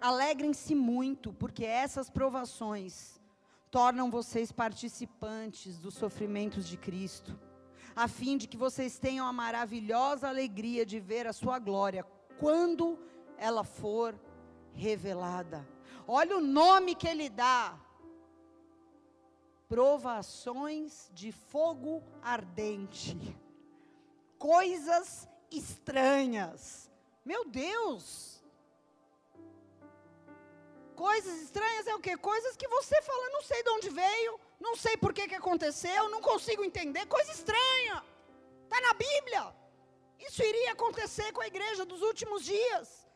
[0.00, 3.18] Alegrem-se muito, porque essas provações
[3.70, 7.38] tornam vocês participantes dos sofrimentos de Cristo,
[7.94, 12.04] a fim de que vocês tenham a maravilhosa alegria de ver a sua glória
[12.38, 12.98] quando
[13.38, 14.14] ela for
[14.74, 15.66] revelada.
[16.06, 17.80] Olha o nome que ele dá:
[19.66, 23.16] provações de fogo ardente,
[24.38, 26.90] coisas estranhas.
[27.24, 28.42] Meu Deus!
[30.94, 32.16] Coisas estranhas é o quê?
[32.16, 36.08] Coisas que você fala, não sei de onde veio, não sei por que, que aconteceu,
[36.08, 38.02] não consigo entender, coisa estranha.
[38.64, 39.54] Está na Bíblia.
[40.18, 43.06] Isso iria acontecer com a igreja dos últimos dias.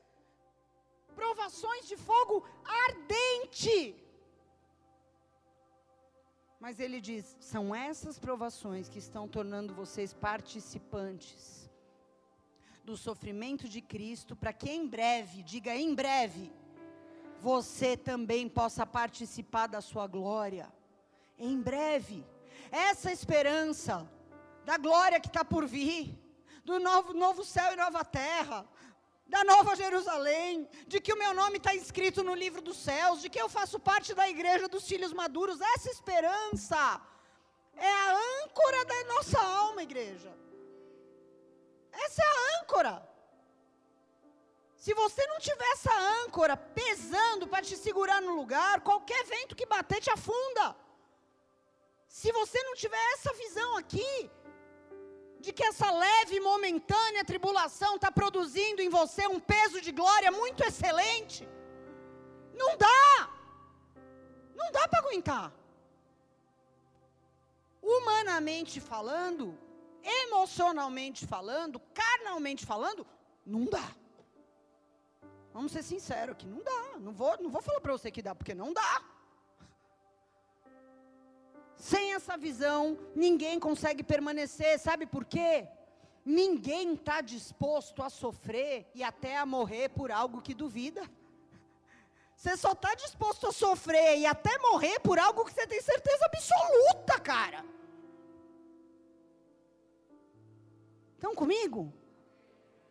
[1.15, 2.47] Provações de fogo
[2.85, 3.97] ardente.
[6.61, 11.60] Mas ele diz: são essas provações que estão tornando vocês participantes
[12.91, 16.53] do sofrimento de Cristo, para que em breve, diga em breve,
[17.41, 20.67] você também possa participar da sua glória.
[21.39, 22.27] Em breve,
[22.73, 24.11] essa esperança
[24.65, 26.19] da glória que está por vir,
[26.65, 28.67] do novo, novo céu e nova terra,
[29.25, 33.31] da nova Jerusalém, de que o meu nome está inscrito no livro dos céus, de
[33.31, 37.01] que eu faço parte da igreja dos filhos maduros, essa esperança
[37.77, 40.40] é a âncora da nossa alma, igreja.
[41.93, 43.11] Essa é a âncora.
[44.77, 49.67] Se você não tiver essa âncora pesando para te segurar no lugar, qualquer vento que
[49.67, 50.77] bater te afunda.
[52.09, 54.31] Se você não tiver essa visão aqui,
[55.39, 60.31] de que essa leve e momentânea tribulação está produzindo em você um peso de glória
[60.31, 61.49] muito excelente,
[62.55, 63.31] não dá.
[64.55, 65.53] Não dá para aguentar.
[67.83, 69.59] Humanamente falando,
[70.03, 73.07] emocionalmente falando, carnalmente falando,
[73.45, 73.95] não dá.
[75.53, 76.99] Vamos ser sinceros aqui, não dá.
[76.99, 79.03] Não vou, não vou falar para você que dá, porque não dá.
[81.77, 84.79] Sem essa visão, ninguém consegue permanecer.
[84.79, 85.67] Sabe por quê?
[86.25, 91.03] Ninguém está disposto a sofrer e até a morrer por algo que duvida.
[92.37, 96.25] Você só está disposto a sofrer e até morrer por algo que você tem certeza
[96.27, 97.65] absoluta, cara.
[101.21, 101.93] Estão comigo?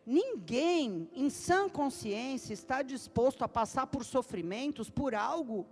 [0.06, 5.66] Ninguém em sã consciência está disposto a passar por sofrimentos por algo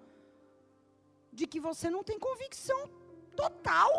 [1.33, 2.91] de que você não tem convicção
[3.37, 3.93] total.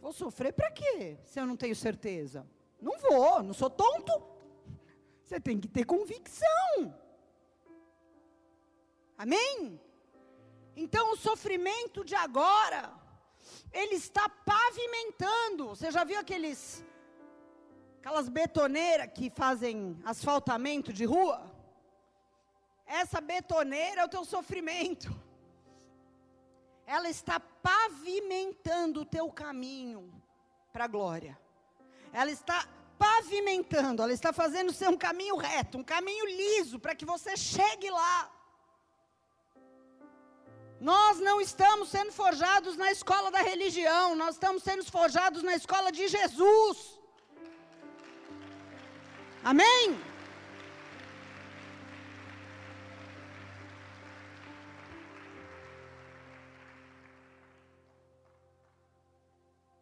[0.00, 1.18] Vou sofrer para quê?
[1.24, 2.46] Se eu não tenho certeza?
[2.80, 4.12] Não vou, não sou tonto.
[5.24, 6.94] Você tem que ter convicção.
[9.18, 9.80] Amém?
[10.76, 12.95] Então o sofrimento de agora,
[13.72, 15.68] ele está pavimentando.
[15.68, 16.84] Você já viu aqueles
[18.00, 21.52] aquelas betoneiras que fazem asfaltamento de rua,
[22.86, 25.12] essa betoneira é o teu sofrimento.
[26.86, 30.12] Ela está pavimentando o teu caminho
[30.72, 31.36] para a glória.
[32.12, 32.64] Ela está
[32.96, 37.90] pavimentando, ela está fazendo ser um caminho reto, um caminho liso, para que você chegue
[37.90, 38.30] lá.
[40.80, 45.90] Nós não estamos sendo forjados na escola da religião, nós estamos sendo forjados na escola
[45.90, 46.98] de Jesus.
[49.42, 49.98] Amém?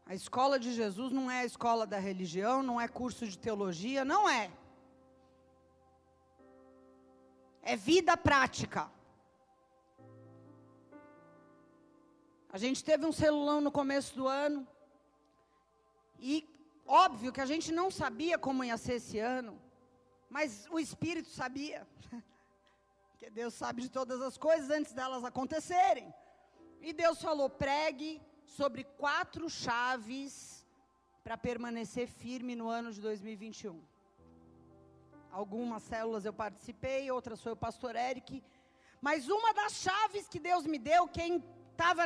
[0.06, 4.04] A escola de Jesus não é a escola da religião, não é curso de teologia,
[4.04, 4.48] não é.
[7.62, 8.93] É vida prática.
[12.54, 14.64] A gente teve um celulão no começo do ano.
[16.20, 16.48] E
[16.86, 19.60] óbvio que a gente não sabia como ia ser esse ano.
[20.30, 21.84] Mas o Espírito sabia.
[23.10, 26.14] Porque Deus sabe de todas as coisas antes delas acontecerem.
[26.80, 30.64] E Deus falou: pregue sobre quatro chaves
[31.24, 33.82] para permanecer firme no ano de 2021.
[35.32, 38.44] Algumas células eu participei, outras foi o pastor Eric.
[39.00, 41.42] Mas uma das chaves que Deus me deu, quem
[41.74, 42.04] estava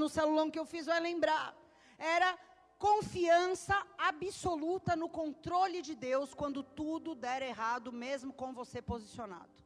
[0.00, 1.54] no celulão que eu fiz vai lembrar,
[1.96, 2.30] era
[2.78, 9.56] confiança absoluta no controle de Deus quando tudo der errado, mesmo com você posicionado.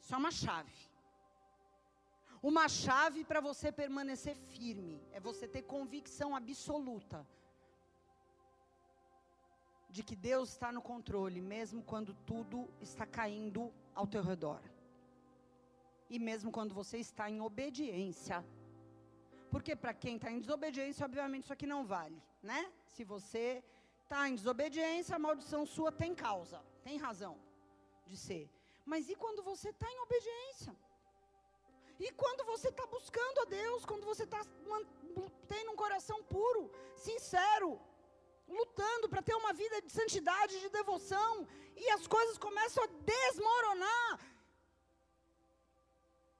[0.00, 0.78] Isso é uma chave.
[2.42, 7.24] Uma chave para você permanecer firme é você ter convicção absoluta
[9.88, 14.60] de que Deus está no controle, mesmo quando tudo está caindo ao teu redor.
[16.10, 18.44] E mesmo quando você está em obediência.
[19.52, 22.18] Porque para quem está em desobediência, obviamente isso aqui não vale,
[22.50, 22.60] né?
[22.94, 23.62] Se você
[24.02, 27.34] está em desobediência, a maldição sua tem causa, tem razão
[28.06, 28.44] de ser.
[28.92, 30.74] Mas e quando você está em obediência?
[32.00, 34.40] E quando você está buscando a Deus, quando você está
[35.52, 36.62] tendo um coração puro,
[36.96, 37.78] sincero,
[38.48, 41.46] lutando para ter uma vida de santidade, de devoção,
[41.76, 44.18] e as coisas começam a desmoronar,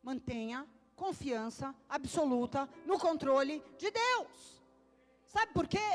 [0.02, 0.66] mantenha
[1.04, 1.66] confiança
[1.98, 4.36] absoluta no controle de Deus.
[5.34, 5.90] Sabe por quê?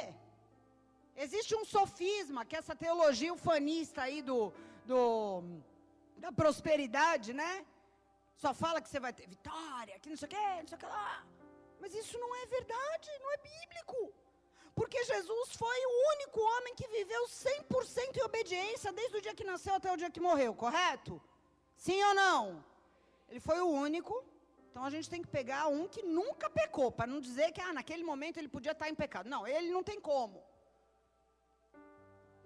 [1.26, 4.40] Existe um sofisma, que essa teologia ufanista aí do,
[4.86, 5.42] do,
[6.24, 7.52] da prosperidade, né?
[8.44, 10.82] Só fala que você vai ter vitória, que não sei o quê, não sei o
[10.82, 11.26] que lá.
[11.82, 14.00] Mas isso não é verdade, não é bíblico.
[14.76, 19.52] Porque Jesus foi o único homem que viveu 100% em obediência desde o dia que
[19.52, 21.14] nasceu até o dia que morreu, correto?
[21.78, 22.42] Sim ou não?
[23.30, 24.14] Ele foi o único.
[24.70, 27.74] Então a gente tem que pegar um que nunca pecou, para não dizer que ah,
[27.74, 29.30] naquele momento ele podia estar em pecado.
[29.30, 30.44] Não, ele não tem como.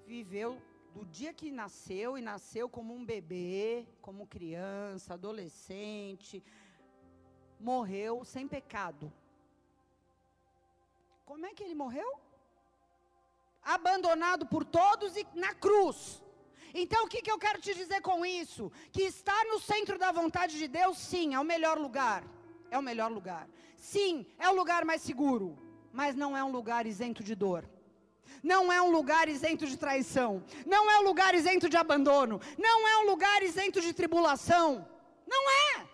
[0.05, 0.61] Viveu
[0.93, 6.43] do dia que nasceu e nasceu como um bebê, como criança, adolescente,
[7.59, 9.11] morreu sem pecado.
[11.25, 12.19] Como é que ele morreu?
[13.63, 16.20] Abandonado por todos e na cruz.
[16.73, 18.71] Então, o que, que eu quero te dizer com isso?
[18.91, 22.23] Que estar no centro da vontade de Deus, sim, é o melhor lugar.
[22.69, 23.47] É o melhor lugar.
[23.75, 25.57] Sim, é o lugar mais seguro.
[25.91, 27.67] Mas não é um lugar isento de dor
[28.43, 32.87] não é um lugar isento de traição, não é um lugar isento de abandono, não
[32.87, 34.87] é um lugar isento de tribulação.
[35.27, 35.87] Não é.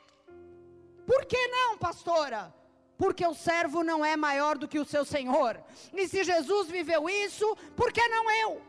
[1.06, 2.54] Por que não, pastora?
[2.98, 5.62] Porque o servo não é maior do que o seu senhor.
[5.94, 8.62] E se Jesus viveu isso, por que não eu?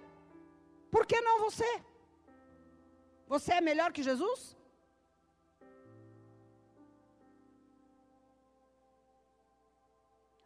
[0.91, 1.83] Por que não você?
[3.29, 4.57] Você é melhor que Jesus?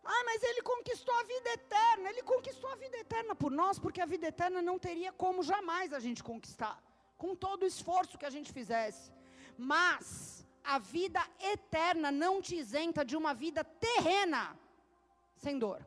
[0.05, 2.11] Ah, mas ele conquistou a vida eterna.
[2.11, 5.93] Ele conquistou a vida eterna por nós, porque a vida eterna não teria como jamais
[5.93, 6.77] a gente conquistar,
[7.17, 9.13] com todo o esforço que a gente fizesse.
[9.57, 11.23] Mas a vida
[11.55, 14.59] eterna não te isenta de uma vida terrena
[15.37, 15.81] sem dor.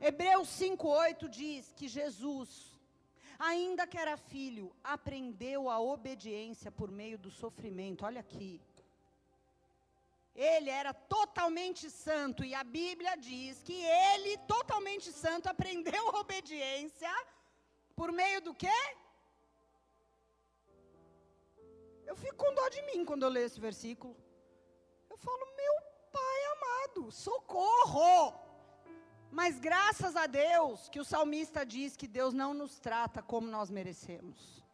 [0.00, 2.69] Hebreus 5:8 diz que Jesus,
[3.40, 8.04] ainda que era filho, aprendeu a obediência por meio do sofrimento.
[8.04, 8.60] Olha aqui.
[10.34, 17.12] Ele era totalmente santo e a Bíblia diz que ele, totalmente santo, aprendeu a obediência
[17.96, 18.80] por meio do quê?
[22.06, 24.14] Eu fico com dó de mim quando eu leio esse versículo.
[25.08, 25.74] Eu falo, meu
[26.12, 28.49] Pai amado, socorro!
[29.30, 33.70] Mas graças a Deus que o salmista diz que Deus não nos trata como nós
[33.70, 34.64] merecemos.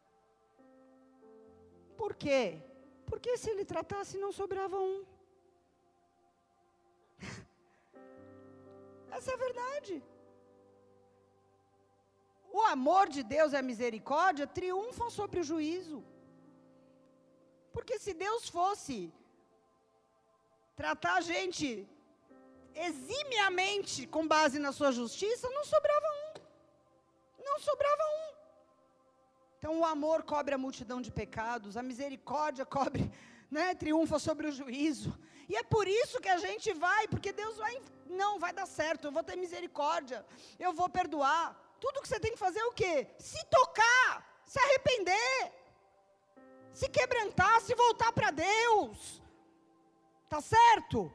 [1.97, 2.63] Por quê?
[3.05, 5.05] Porque se ele tratasse, não sobrava um.
[9.11, 10.03] Essa é a verdade.
[12.51, 16.03] O amor de Deus e a misericórdia triunfam sobre o juízo.
[17.75, 19.13] Porque se Deus fosse
[20.75, 21.87] tratar a gente
[22.77, 26.41] eximiamente com base na sua justiça, não sobrava um.
[27.45, 28.37] Não sobrava um.
[29.59, 33.11] Então o amor cobre a multidão de pecados, a misericórdia cobre,
[33.51, 35.19] né, triunfa sobre o juízo.
[35.49, 39.07] E é por isso que a gente vai, porque Deus vai, não, vai dar certo,
[39.07, 40.25] eu vou ter misericórdia,
[40.59, 41.57] eu vou perdoar.
[41.81, 43.07] Tudo que você tem que fazer é o quê?
[43.19, 45.53] Se tocar, se arrepender,
[46.73, 49.23] se quebrantar, se voltar para Deus.
[50.29, 51.13] Tá certo?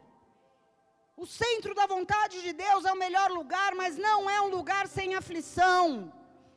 [1.24, 4.88] O centro da vontade de Deus é o melhor lugar, mas não é um lugar
[4.88, 6.12] sem aflição.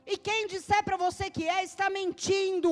[0.07, 2.71] E quem disser para você que é, está mentindo.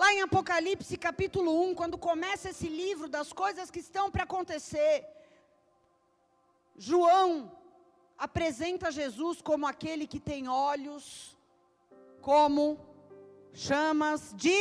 [0.00, 5.06] Lá em Apocalipse capítulo 1, quando começa esse livro das coisas que estão para acontecer,
[6.88, 7.28] João
[8.18, 11.04] apresenta Jesus como aquele que tem olhos,
[12.20, 12.64] como
[13.52, 14.60] chamas de.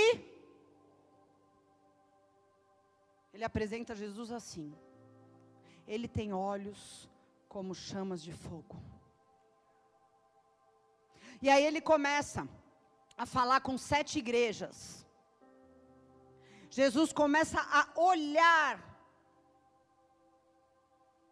[3.33, 4.69] Ele apresenta Jesus assim.
[5.93, 7.09] Ele tem olhos
[7.53, 8.75] como chamas de fogo.
[11.41, 12.47] E aí ele começa
[13.17, 14.77] a falar com sete igrejas.
[16.69, 18.73] Jesus começa a olhar.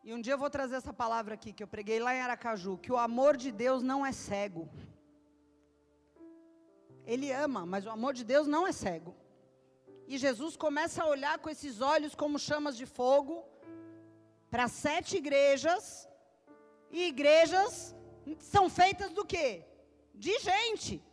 [0.04, 2.80] E um dia eu vou trazer essa palavra aqui que eu preguei lá em Aracaju,
[2.80, 4.68] que o amor de Deus não é cego.
[7.06, 9.16] Ele ama, mas o amor de Deus não é cego.
[10.08, 13.46] E Jesus começa a olhar com esses olhos como chamas de fogo
[14.50, 16.08] para sete igrejas.
[16.90, 17.96] E igrejas
[18.40, 19.68] são feitas do quê?
[20.18, 21.04] de gente,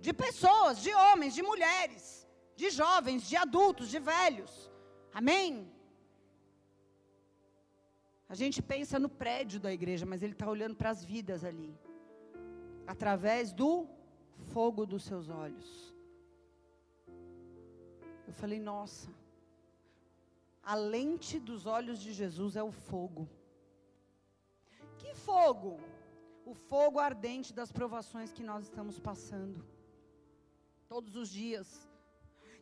[0.00, 2.26] de pessoas, de homens, de mulheres,
[2.56, 4.70] de jovens, de adultos, de velhos.
[5.12, 5.70] Amém?
[8.28, 11.78] A gente pensa no prédio da igreja, mas ele está olhando para as vidas ali,
[12.86, 13.86] através do
[14.52, 15.94] fogo dos seus olhos.
[18.26, 19.10] Eu falei, nossa,
[20.64, 23.28] a lente dos olhos de Jesus é o fogo.
[24.98, 25.80] Que fogo?
[26.44, 29.58] o fogo ardente das provações que nós estamos passando.
[30.88, 31.68] Todos os dias.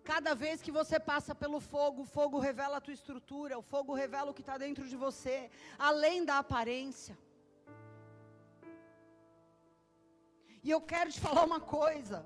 [0.04, 3.92] Cada vez que você passa pelo fogo, o fogo revela a tua estrutura, o fogo
[3.94, 7.16] revela o que está dentro de você, além da aparência.
[10.64, 12.24] E eu quero te falar uma coisa.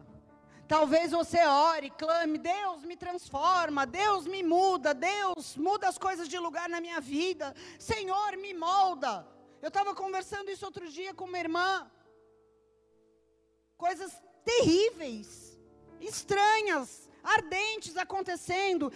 [0.66, 6.38] Talvez você ore, clame, Deus me transforma, Deus me muda, Deus muda as coisas de
[6.38, 9.26] lugar na minha vida, Senhor me molda.
[9.62, 11.90] Eu estava conversando isso outro dia com uma irmã.
[13.76, 15.56] Coisas terríveis,
[16.00, 18.92] estranhas, ardentes acontecendo.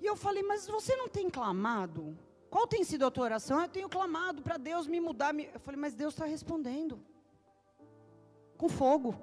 [0.00, 2.16] E eu falei, mas você não tem clamado?
[2.48, 3.60] Qual tem sido a tua oração?
[3.60, 5.34] Eu tenho clamado para Deus me mudar.
[5.38, 7.00] Eu falei, mas Deus está respondendo.
[8.56, 9.20] Com fogo.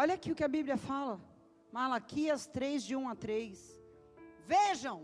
[0.00, 1.14] Olha aqui o que a Bíblia fala.
[1.72, 3.80] Malaquias 3, de 1 a 3.
[4.52, 4.98] Vejam,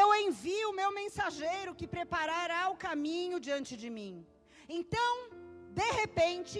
[0.00, 4.26] eu envio o meu mensageiro que preparará o caminho diante de mim.
[4.66, 5.12] Então,
[5.80, 6.58] de repente,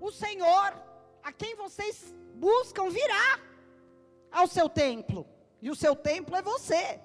[0.00, 0.68] o Senhor,
[1.28, 2.14] a quem vocês
[2.46, 3.28] buscam, virá
[4.30, 5.26] ao seu templo.
[5.60, 7.00] E o seu templo é você.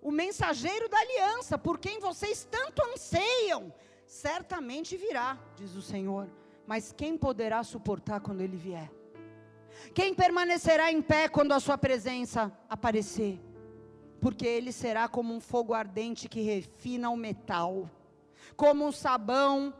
[0.00, 3.62] O mensageiro da aliança, por quem vocês tanto anseiam,
[4.06, 6.39] certamente virá, diz o Senhor.
[6.70, 8.90] Mas quem poderá suportar quando ele vier?
[9.92, 13.40] Quem permanecerá em pé quando a sua presença aparecer?
[14.20, 17.90] porque ele será como um fogo ardente que refina o metal,
[18.54, 19.72] como um sabão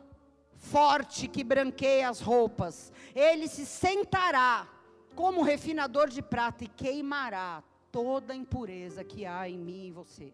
[0.54, 2.92] forte que branqueia as roupas.
[3.14, 4.66] Ele se sentará
[5.14, 7.62] como um refinador de prata e queimará
[7.92, 10.32] toda a impureza que há em mim e você.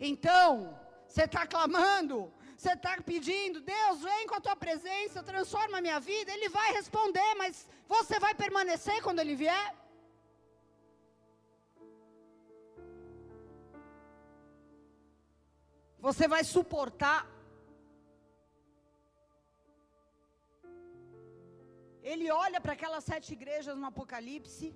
[0.00, 0.76] Então,
[1.06, 5.98] você está clamando, você está pedindo, Deus, vem com a tua presença, transforma a minha
[6.08, 6.30] vida.
[6.36, 7.54] Ele vai responder, mas
[7.92, 9.68] você vai permanecer quando ele vier?
[16.06, 17.18] Você vai suportar.
[22.12, 24.68] Ele olha para aquelas sete igrejas no Apocalipse,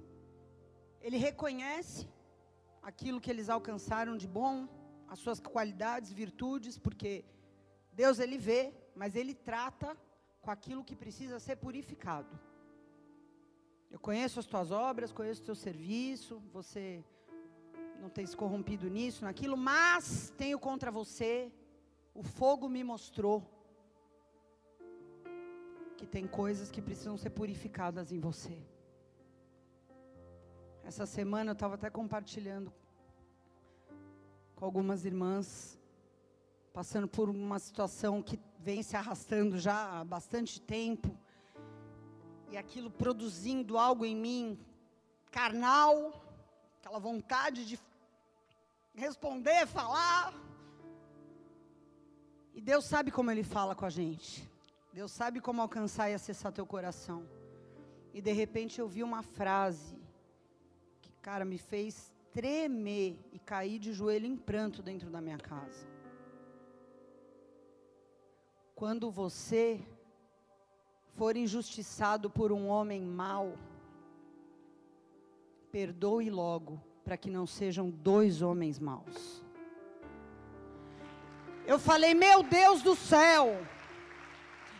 [1.06, 2.00] ele reconhece
[2.90, 4.56] aquilo que eles alcançaram de bom,
[5.12, 7.12] as suas qualidades, virtudes, porque
[7.94, 9.96] Deus ele vê, mas ele trata
[10.42, 12.38] com aquilo que precisa ser purificado.
[13.90, 17.04] Eu conheço as tuas obras, conheço o teu serviço, você
[18.00, 21.52] não tem se corrompido nisso, naquilo, mas tenho contra você,
[22.12, 23.36] o fogo me mostrou
[25.96, 28.58] que tem coisas que precisam ser purificadas em você.
[30.84, 32.72] Essa semana eu estava até compartilhando
[34.56, 35.78] com algumas irmãs,
[36.74, 41.16] passando por uma situação que vem se arrastando já há bastante tempo.
[42.50, 44.58] e aquilo produzindo algo em mim
[45.30, 46.24] carnal,
[46.78, 47.78] aquela vontade de
[48.94, 50.32] responder, falar.
[52.52, 54.48] E Deus sabe como Ele fala com a gente.
[54.92, 57.28] Deus sabe como alcançar e acessar teu coração.
[58.12, 59.96] E de repente eu vi uma frase
[61.02, 65.93] que, cara, me fez tremer e cair de joelho em pranto dentro da minha casa.
[68.74, 69.80] Quando você
[71.14, 73.56] for injustiçado por um homem mau,
[75.70, 79.44] perdoe logo, para que não sejam dois homens maus.
[81.66, 83.64] Eu falei, meu Deus do céu,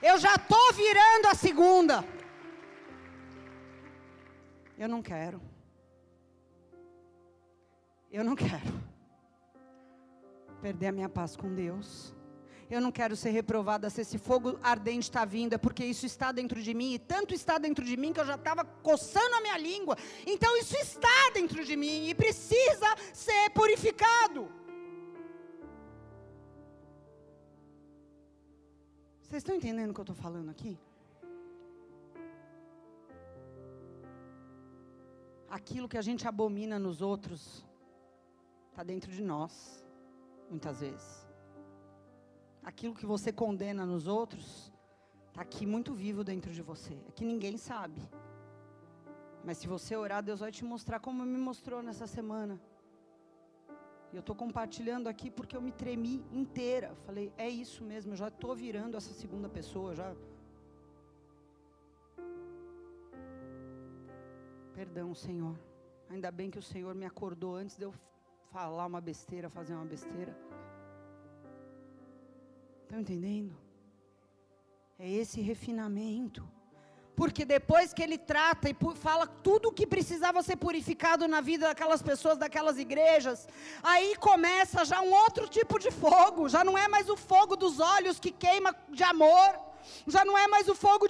[0.02, 2.04] eu já estou virando a segunda.
[4.76, 5.40] Eu não quero.
[8.10, 8.84] Eu não quero
[10.60, 12.14] perder a minha paz com Deus.
[12.70, 16.32] Eu não quero ser reprovada se esse fogo ardente está vindo, é porque isso está
[16.32, 19.40] dentro de mim, e tanto está dentro de mim que eu já estava coçando a
[19.40, 19.96] minha língua.
[20.26, 24.50] Então isso está dentro de mim e precisa ser purificado.
[29.20, 30.78] Vocês estão entendendo o que eu estou falando aqui?
[35.48, 37.64] Aquilo que a gente abomina nos outros,
[38.70, 39.84] está dentro de nós,
[40.50, 41.23] muitas vezes
[42.64, 44.72] aquilo que você condena nos outros,
[45.28, 46.94] está aqui muito vivo dentro de você.
[47.08, 48.00] É que ninguém sabe.
[49.44, 52.58] Mas se você orar, Deus vai te mostrar como me mostrou nessa semana.
[54.10, 56.94] E eu estou compartilhando aqui porque eu me tremi inteira.
[57.04, 60.14] Falei, é isso mesmo, eu já estou virando essa segunda pessoa, já.
[64.72, 65.58] Perdão, Senhor.
[66.08, 67.92] Ainda bem que o Senhor me acordou antes de eu
[68.50, 70.34] falar uma besteira, fazer uma besteira.
[72.94, 73.52] Estão entendendo?
[74.96, 76.48] É esse refinamento.
[77.16, 81.66] Porque depois que ele trata e fala tudo o que precisava ser purificado na vida
[81.66, 83.48] daquelas pessoas, daquelas igrejas,
[83.82, 86.48] aí começa já um outro tipo de fogo.
[86.48, 89.50] Já não é mais o fogo dos olhos que queima de amor.
[90.06, 91.08] Já não é mais o fogo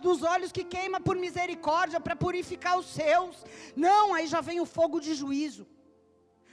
[0.00, 3.44] dos olhos que queima por misericórdia para purificar os seus.
[3.74, 5.66] Não, aí já vem o fogo de juízo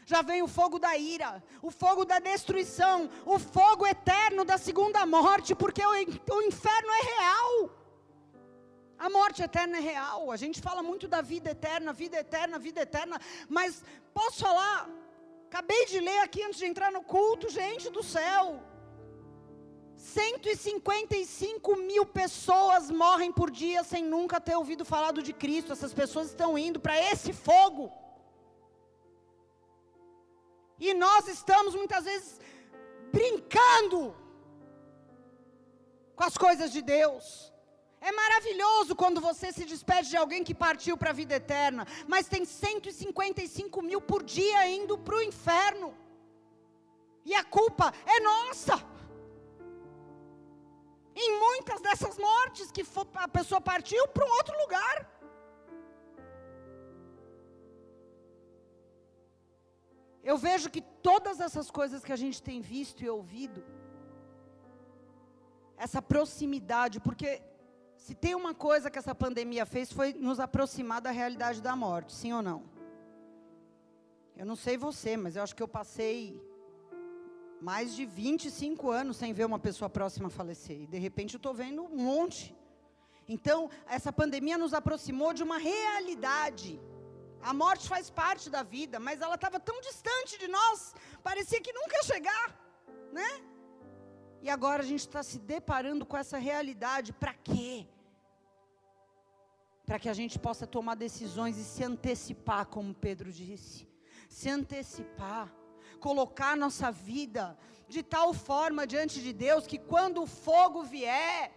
[0.06, 5.06] já vem o fogo da ira, o fogo da destruição, o fogo eterno da segunda
[5.06, 7.70] morte, porque o, inferno é real.
[8.98, 10.32] A morte eterna é real.
[10.32, 13.84] A gente fala muito da vida eterna, vida eterna, vida eterna, mas
[14.14, 14.90] posso falar?
[15.48, 18.62] Acabei de ler aqui antes de entrar no culto, gente do céu.
[19.98, 25.72] 155 mil pessoas morrem por dia sem nunca ter ouvido falar de Cristo.
[25.72, 27.92] Essas pessoas estão indo para esse fogo.
[30.88, 32.40] E nós estamos muitas vezes
[33.18, 34.00] brincando
[36.16, 37.54] com as coisas de Deus.
[38.10, 42.28] É maravilhoso quando você se despede de alguém que partiu para a vida eterna, mas
[42.28, 45.96] tem 155 mil por dia indo para o inferno.
[47.24, 48.76] E a culpa é nossa.
[51.16, 55.11] Em muitas dessas mortes que a pessoa partiu para um outro lugar.
[60.24, 63.64] Eu vejo que todas essas coisas que a gente tem visto e ouvido,
[65.78, 67.42] essa proximidade, porque
[67.98, 72.14] se tem uma coisa que essa pandemia fez foi nos aproximar da realidade da morte,
[72.14, 72.64] sim ou não?
[74.36, 76.40] Eu não sei você, mas eu acho que eu passei
[77.62, 80.82] mais de 25 anos sem ver uma pessoa próxima falecer.
[80.82, 82.56] E de repente eu estou vendo um monte.
[83.28, 86.80] Então, essa pandemia nos aproximou de uma realidade
[87.44, 91.74] a morte faz parte da vida, mas ela estava tão distante de nós, parecia que
[91.74, 92.48] nunca ia chegar,
[93.12, 93.30] né?
[94.42, 97.88] E agora a gente está se deparando com essa realidade, para quê?
[99.86, 103.88] Para que a gente possa tomar decisões e se antecipar, como Pedro disse.
[104.30, 105.54] Se antecipar,
[106.00, 111.52] colocar nossa vida de tal forma diante de Deus que quando o fogo vier,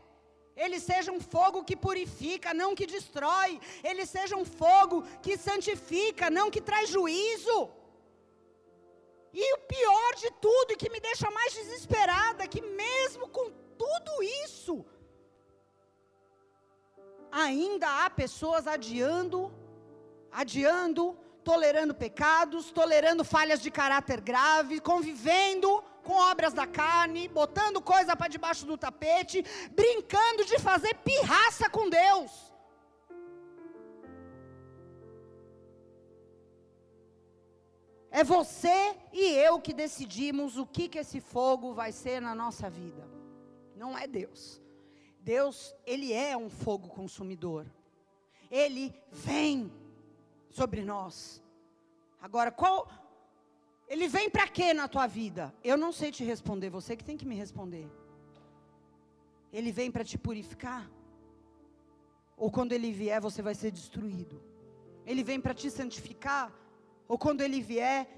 [0.56, 3.60] ele seja um fogo que purifica, não que destrói.
[3.82, 7.70] Ele seja um fogo que santifica, não que traz juízo.
[9.32, 14.22] E o pior de tudo, e que me deixa mais desesperada, que mesmo com tudo
[14.44, 14.84] isso,
[17.32, 19.52] ainda há pessoas adiando,
[20.30, 28.14] adiando, tolerando pecados, tolerando falhas de caráter grave, convivendo com obras da carne, botando coisa
[28.14, 32.30] para debaixo do tapete, brincando de fazer pirraça com Deus.
[38.10, 42.70] É você e eu que decidimos o que, que esse fogo vai ser na nossa
[42.70, 43.08] vida.
[43.74, 44.62] Não é Deus.
[45.18, 47.66] Deus, Ele é um fogo consumidor.
[48.48, 49.72] Ele vem
[50.48, 51.42] sobre nós.
[52.20, 52.88] Agora, qual.
[53.88, 55.54] Ele vem para quê na tua vida?
[55.62, 57.86] Eu não sei te responder, você que tem que me responder.
[59.52, 60.90] Ele vem para te purificar?
[62.36, 64.42] Ou quando ele vier, você vai ser destruído?
[65.06, 66.52] Ele vem para te santificar?
[67.06, 68.08] Ou quando ele vier,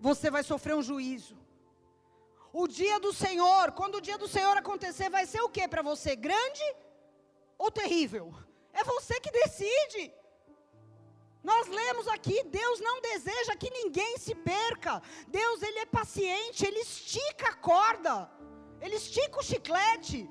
[0.00, 1.36] você vai sofrer um juízo?
[2.52, 5.82] O dia do Senhor, quando o dia do Senhor acontecer, vai ser o que para
[5.82, 6.16] você?
[6.16, 6.64] Grande
[7.56, 8.34] ou terrível?
[8.72, 10.12] É você que decide.
[11.42, 15.02] Nós lemos aqui, Deus não deseja que ninguém se perca.
[15.26, 18.30] Deus, ele é paciente, ele estica a corda.
[18.80, 20.28] Ele estica o chiclete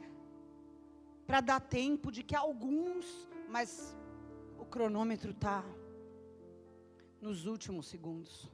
[1.27, 3.05] para dar tempo de que alguns,
[3.47, 3.95] mas
[4.57, 5.63] o cronômetro está
[7.21, 8.49] nos últimos segundos.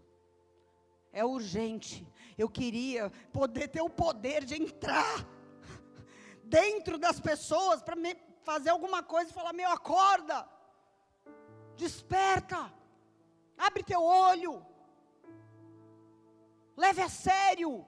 [1.11, 2.07] É urgente.
[2.37, 5.27] Eu queria poder ter o poder de entrar
[6.43, 7.95] dentro das pessoas para
[8.43, 10.47] fazer alguma coisa e falar: meu, acorda,
[11.83, 12.59] desperta,
[13.57, 14.65] abre teu olho,
[16.75, 17.85] leve a sério.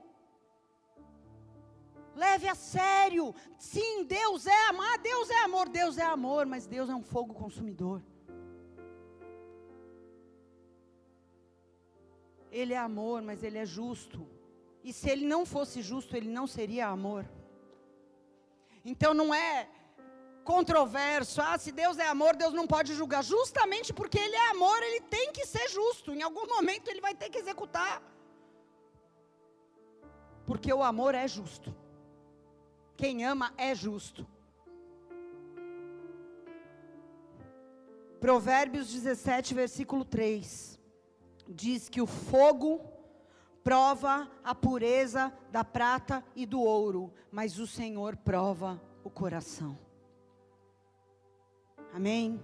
[2.15, 3.33] Leve a sério.
[3.57, 7.33] Sim, Deus é amar, Deus é amor, Deus é amor, mas Deus é um fogo
[7.33, 8.01] consumidor.
[12.51, 14.27] Ele é amor, mas ele é justo.
[14.83, 17.25] E se ele não fosse justo, ele não seria amor.
[18.83, 19.69] Então não é
[20.51, 21.41] controverso.
[21.41, 23.23] Ah, se Deus é amor, Deus não pode julgar.
[23.23, 26.11] Justamente porque Ele é amor, Ele tem que ser justo.
[26.11, 28.01] Em algum momento Ele vai ter que executar.
[30.47, 31.69] Porque o amor é justo.
[32.97, 34.25] Quem ama é justo.
[38.19, 40.77] Provérbios 17, versículo 3
[41.47, 42.81] diz que o fogo
[43.63, 49.88] prova a pureza da prata e do ouro, mas o Senhor prova o coração.
[51.93, 52.39] Amém?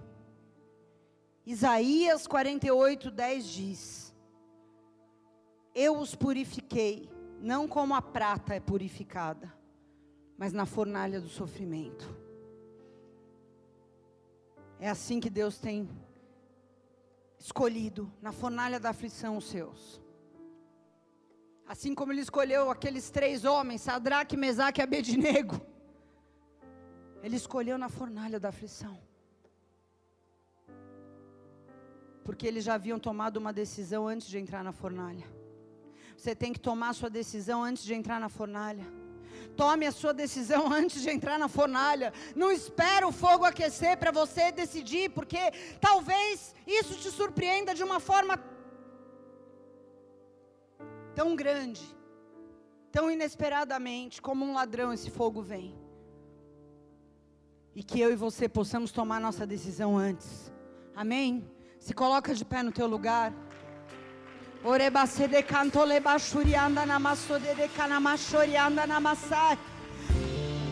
[1.44, 4.14] Isaías 48, 10 diz:
[5.74, 7.08] Eu os purifiquei,
[7.40, 9.52] não como a prata é purificada,
[10.36, 12.16] mas na fornalha do sofrimento.
[14.78, 15.88] É assim que Deus tem
[17.38, 20.00] escolhido na fornalha da aflição os seus.
[21.66, 25.60] Assim como ele escolheu aqueles três homens, Sadraque, Mesaque e Abednego.
[27.22, 29.00] Ele escolheu na fornalha da aflição.
[32.26, 35.24] Porque eles já haviam tomado uma decisão antes de entrar na fornalha.
[36.16, 38.84] Você tem que tomar sua decisão antes de entrar na fornalha.
[39.56, 42.12] Tome a sua decisão antes de entrar na fornalha.
[42.34, 45.38] Não espere o fogo aquecer para você decidir, porque
[45.80, 48.36] talvez isso te surpreenda de uma forma
[51.14, 51.86] tão grande,
[52.90, 55.78] tão inesperadamente, como um ladrão esse fogo vem.
[57.72, 60.52] E que eu e você possamos tomar nossa decisão antes.
[60.92, 61.55] Amém?
[61.86, 63.32] Se coloca de pé no teu lugar.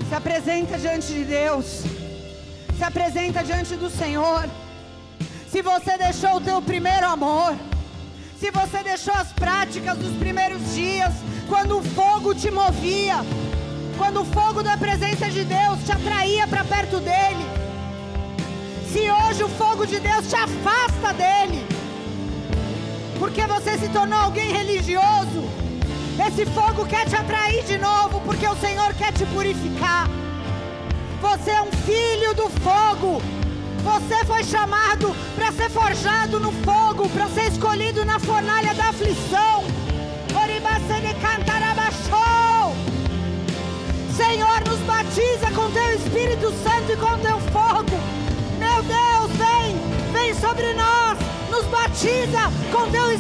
[0.09, 1.85] Se apresenta diante de Deus.
[2.77, 4.43] Se apresenta diante do Senhor.
[5.49, 7.55] Se você deixou o teu primeiro amor,
[8.41, 11.13] se você deixou as práticas dos primeiros dias,
[11.49, 13.19] quando o fogo te movia,
[13.97, 17.64] quando o fogo da presença de Deus te atraía para perto dele,
[18.95, 21.67] se hoje o fogo de Deus te afasta dele,
[23.19, 25.43] porque você se tornou alguém religioso.
[26.25, 30.09] Esse fogo quer te atrair de novo, porque o Senhor quer te purificar.
[31.21, 33.21] Você é um filho do fogo.
[33.83, 39.65] Você foi chamado para ser forjado no fogo, para ser escolhido na fornalha da aflição.
[44.17, 48.24] Senhor, nos batiza com teu Espírito Santo e com teu fogo.
[48.75, 51.17] Meu Deus, vem, vem sobre nós
[51.49, 53.15] nos batiza com Espírito.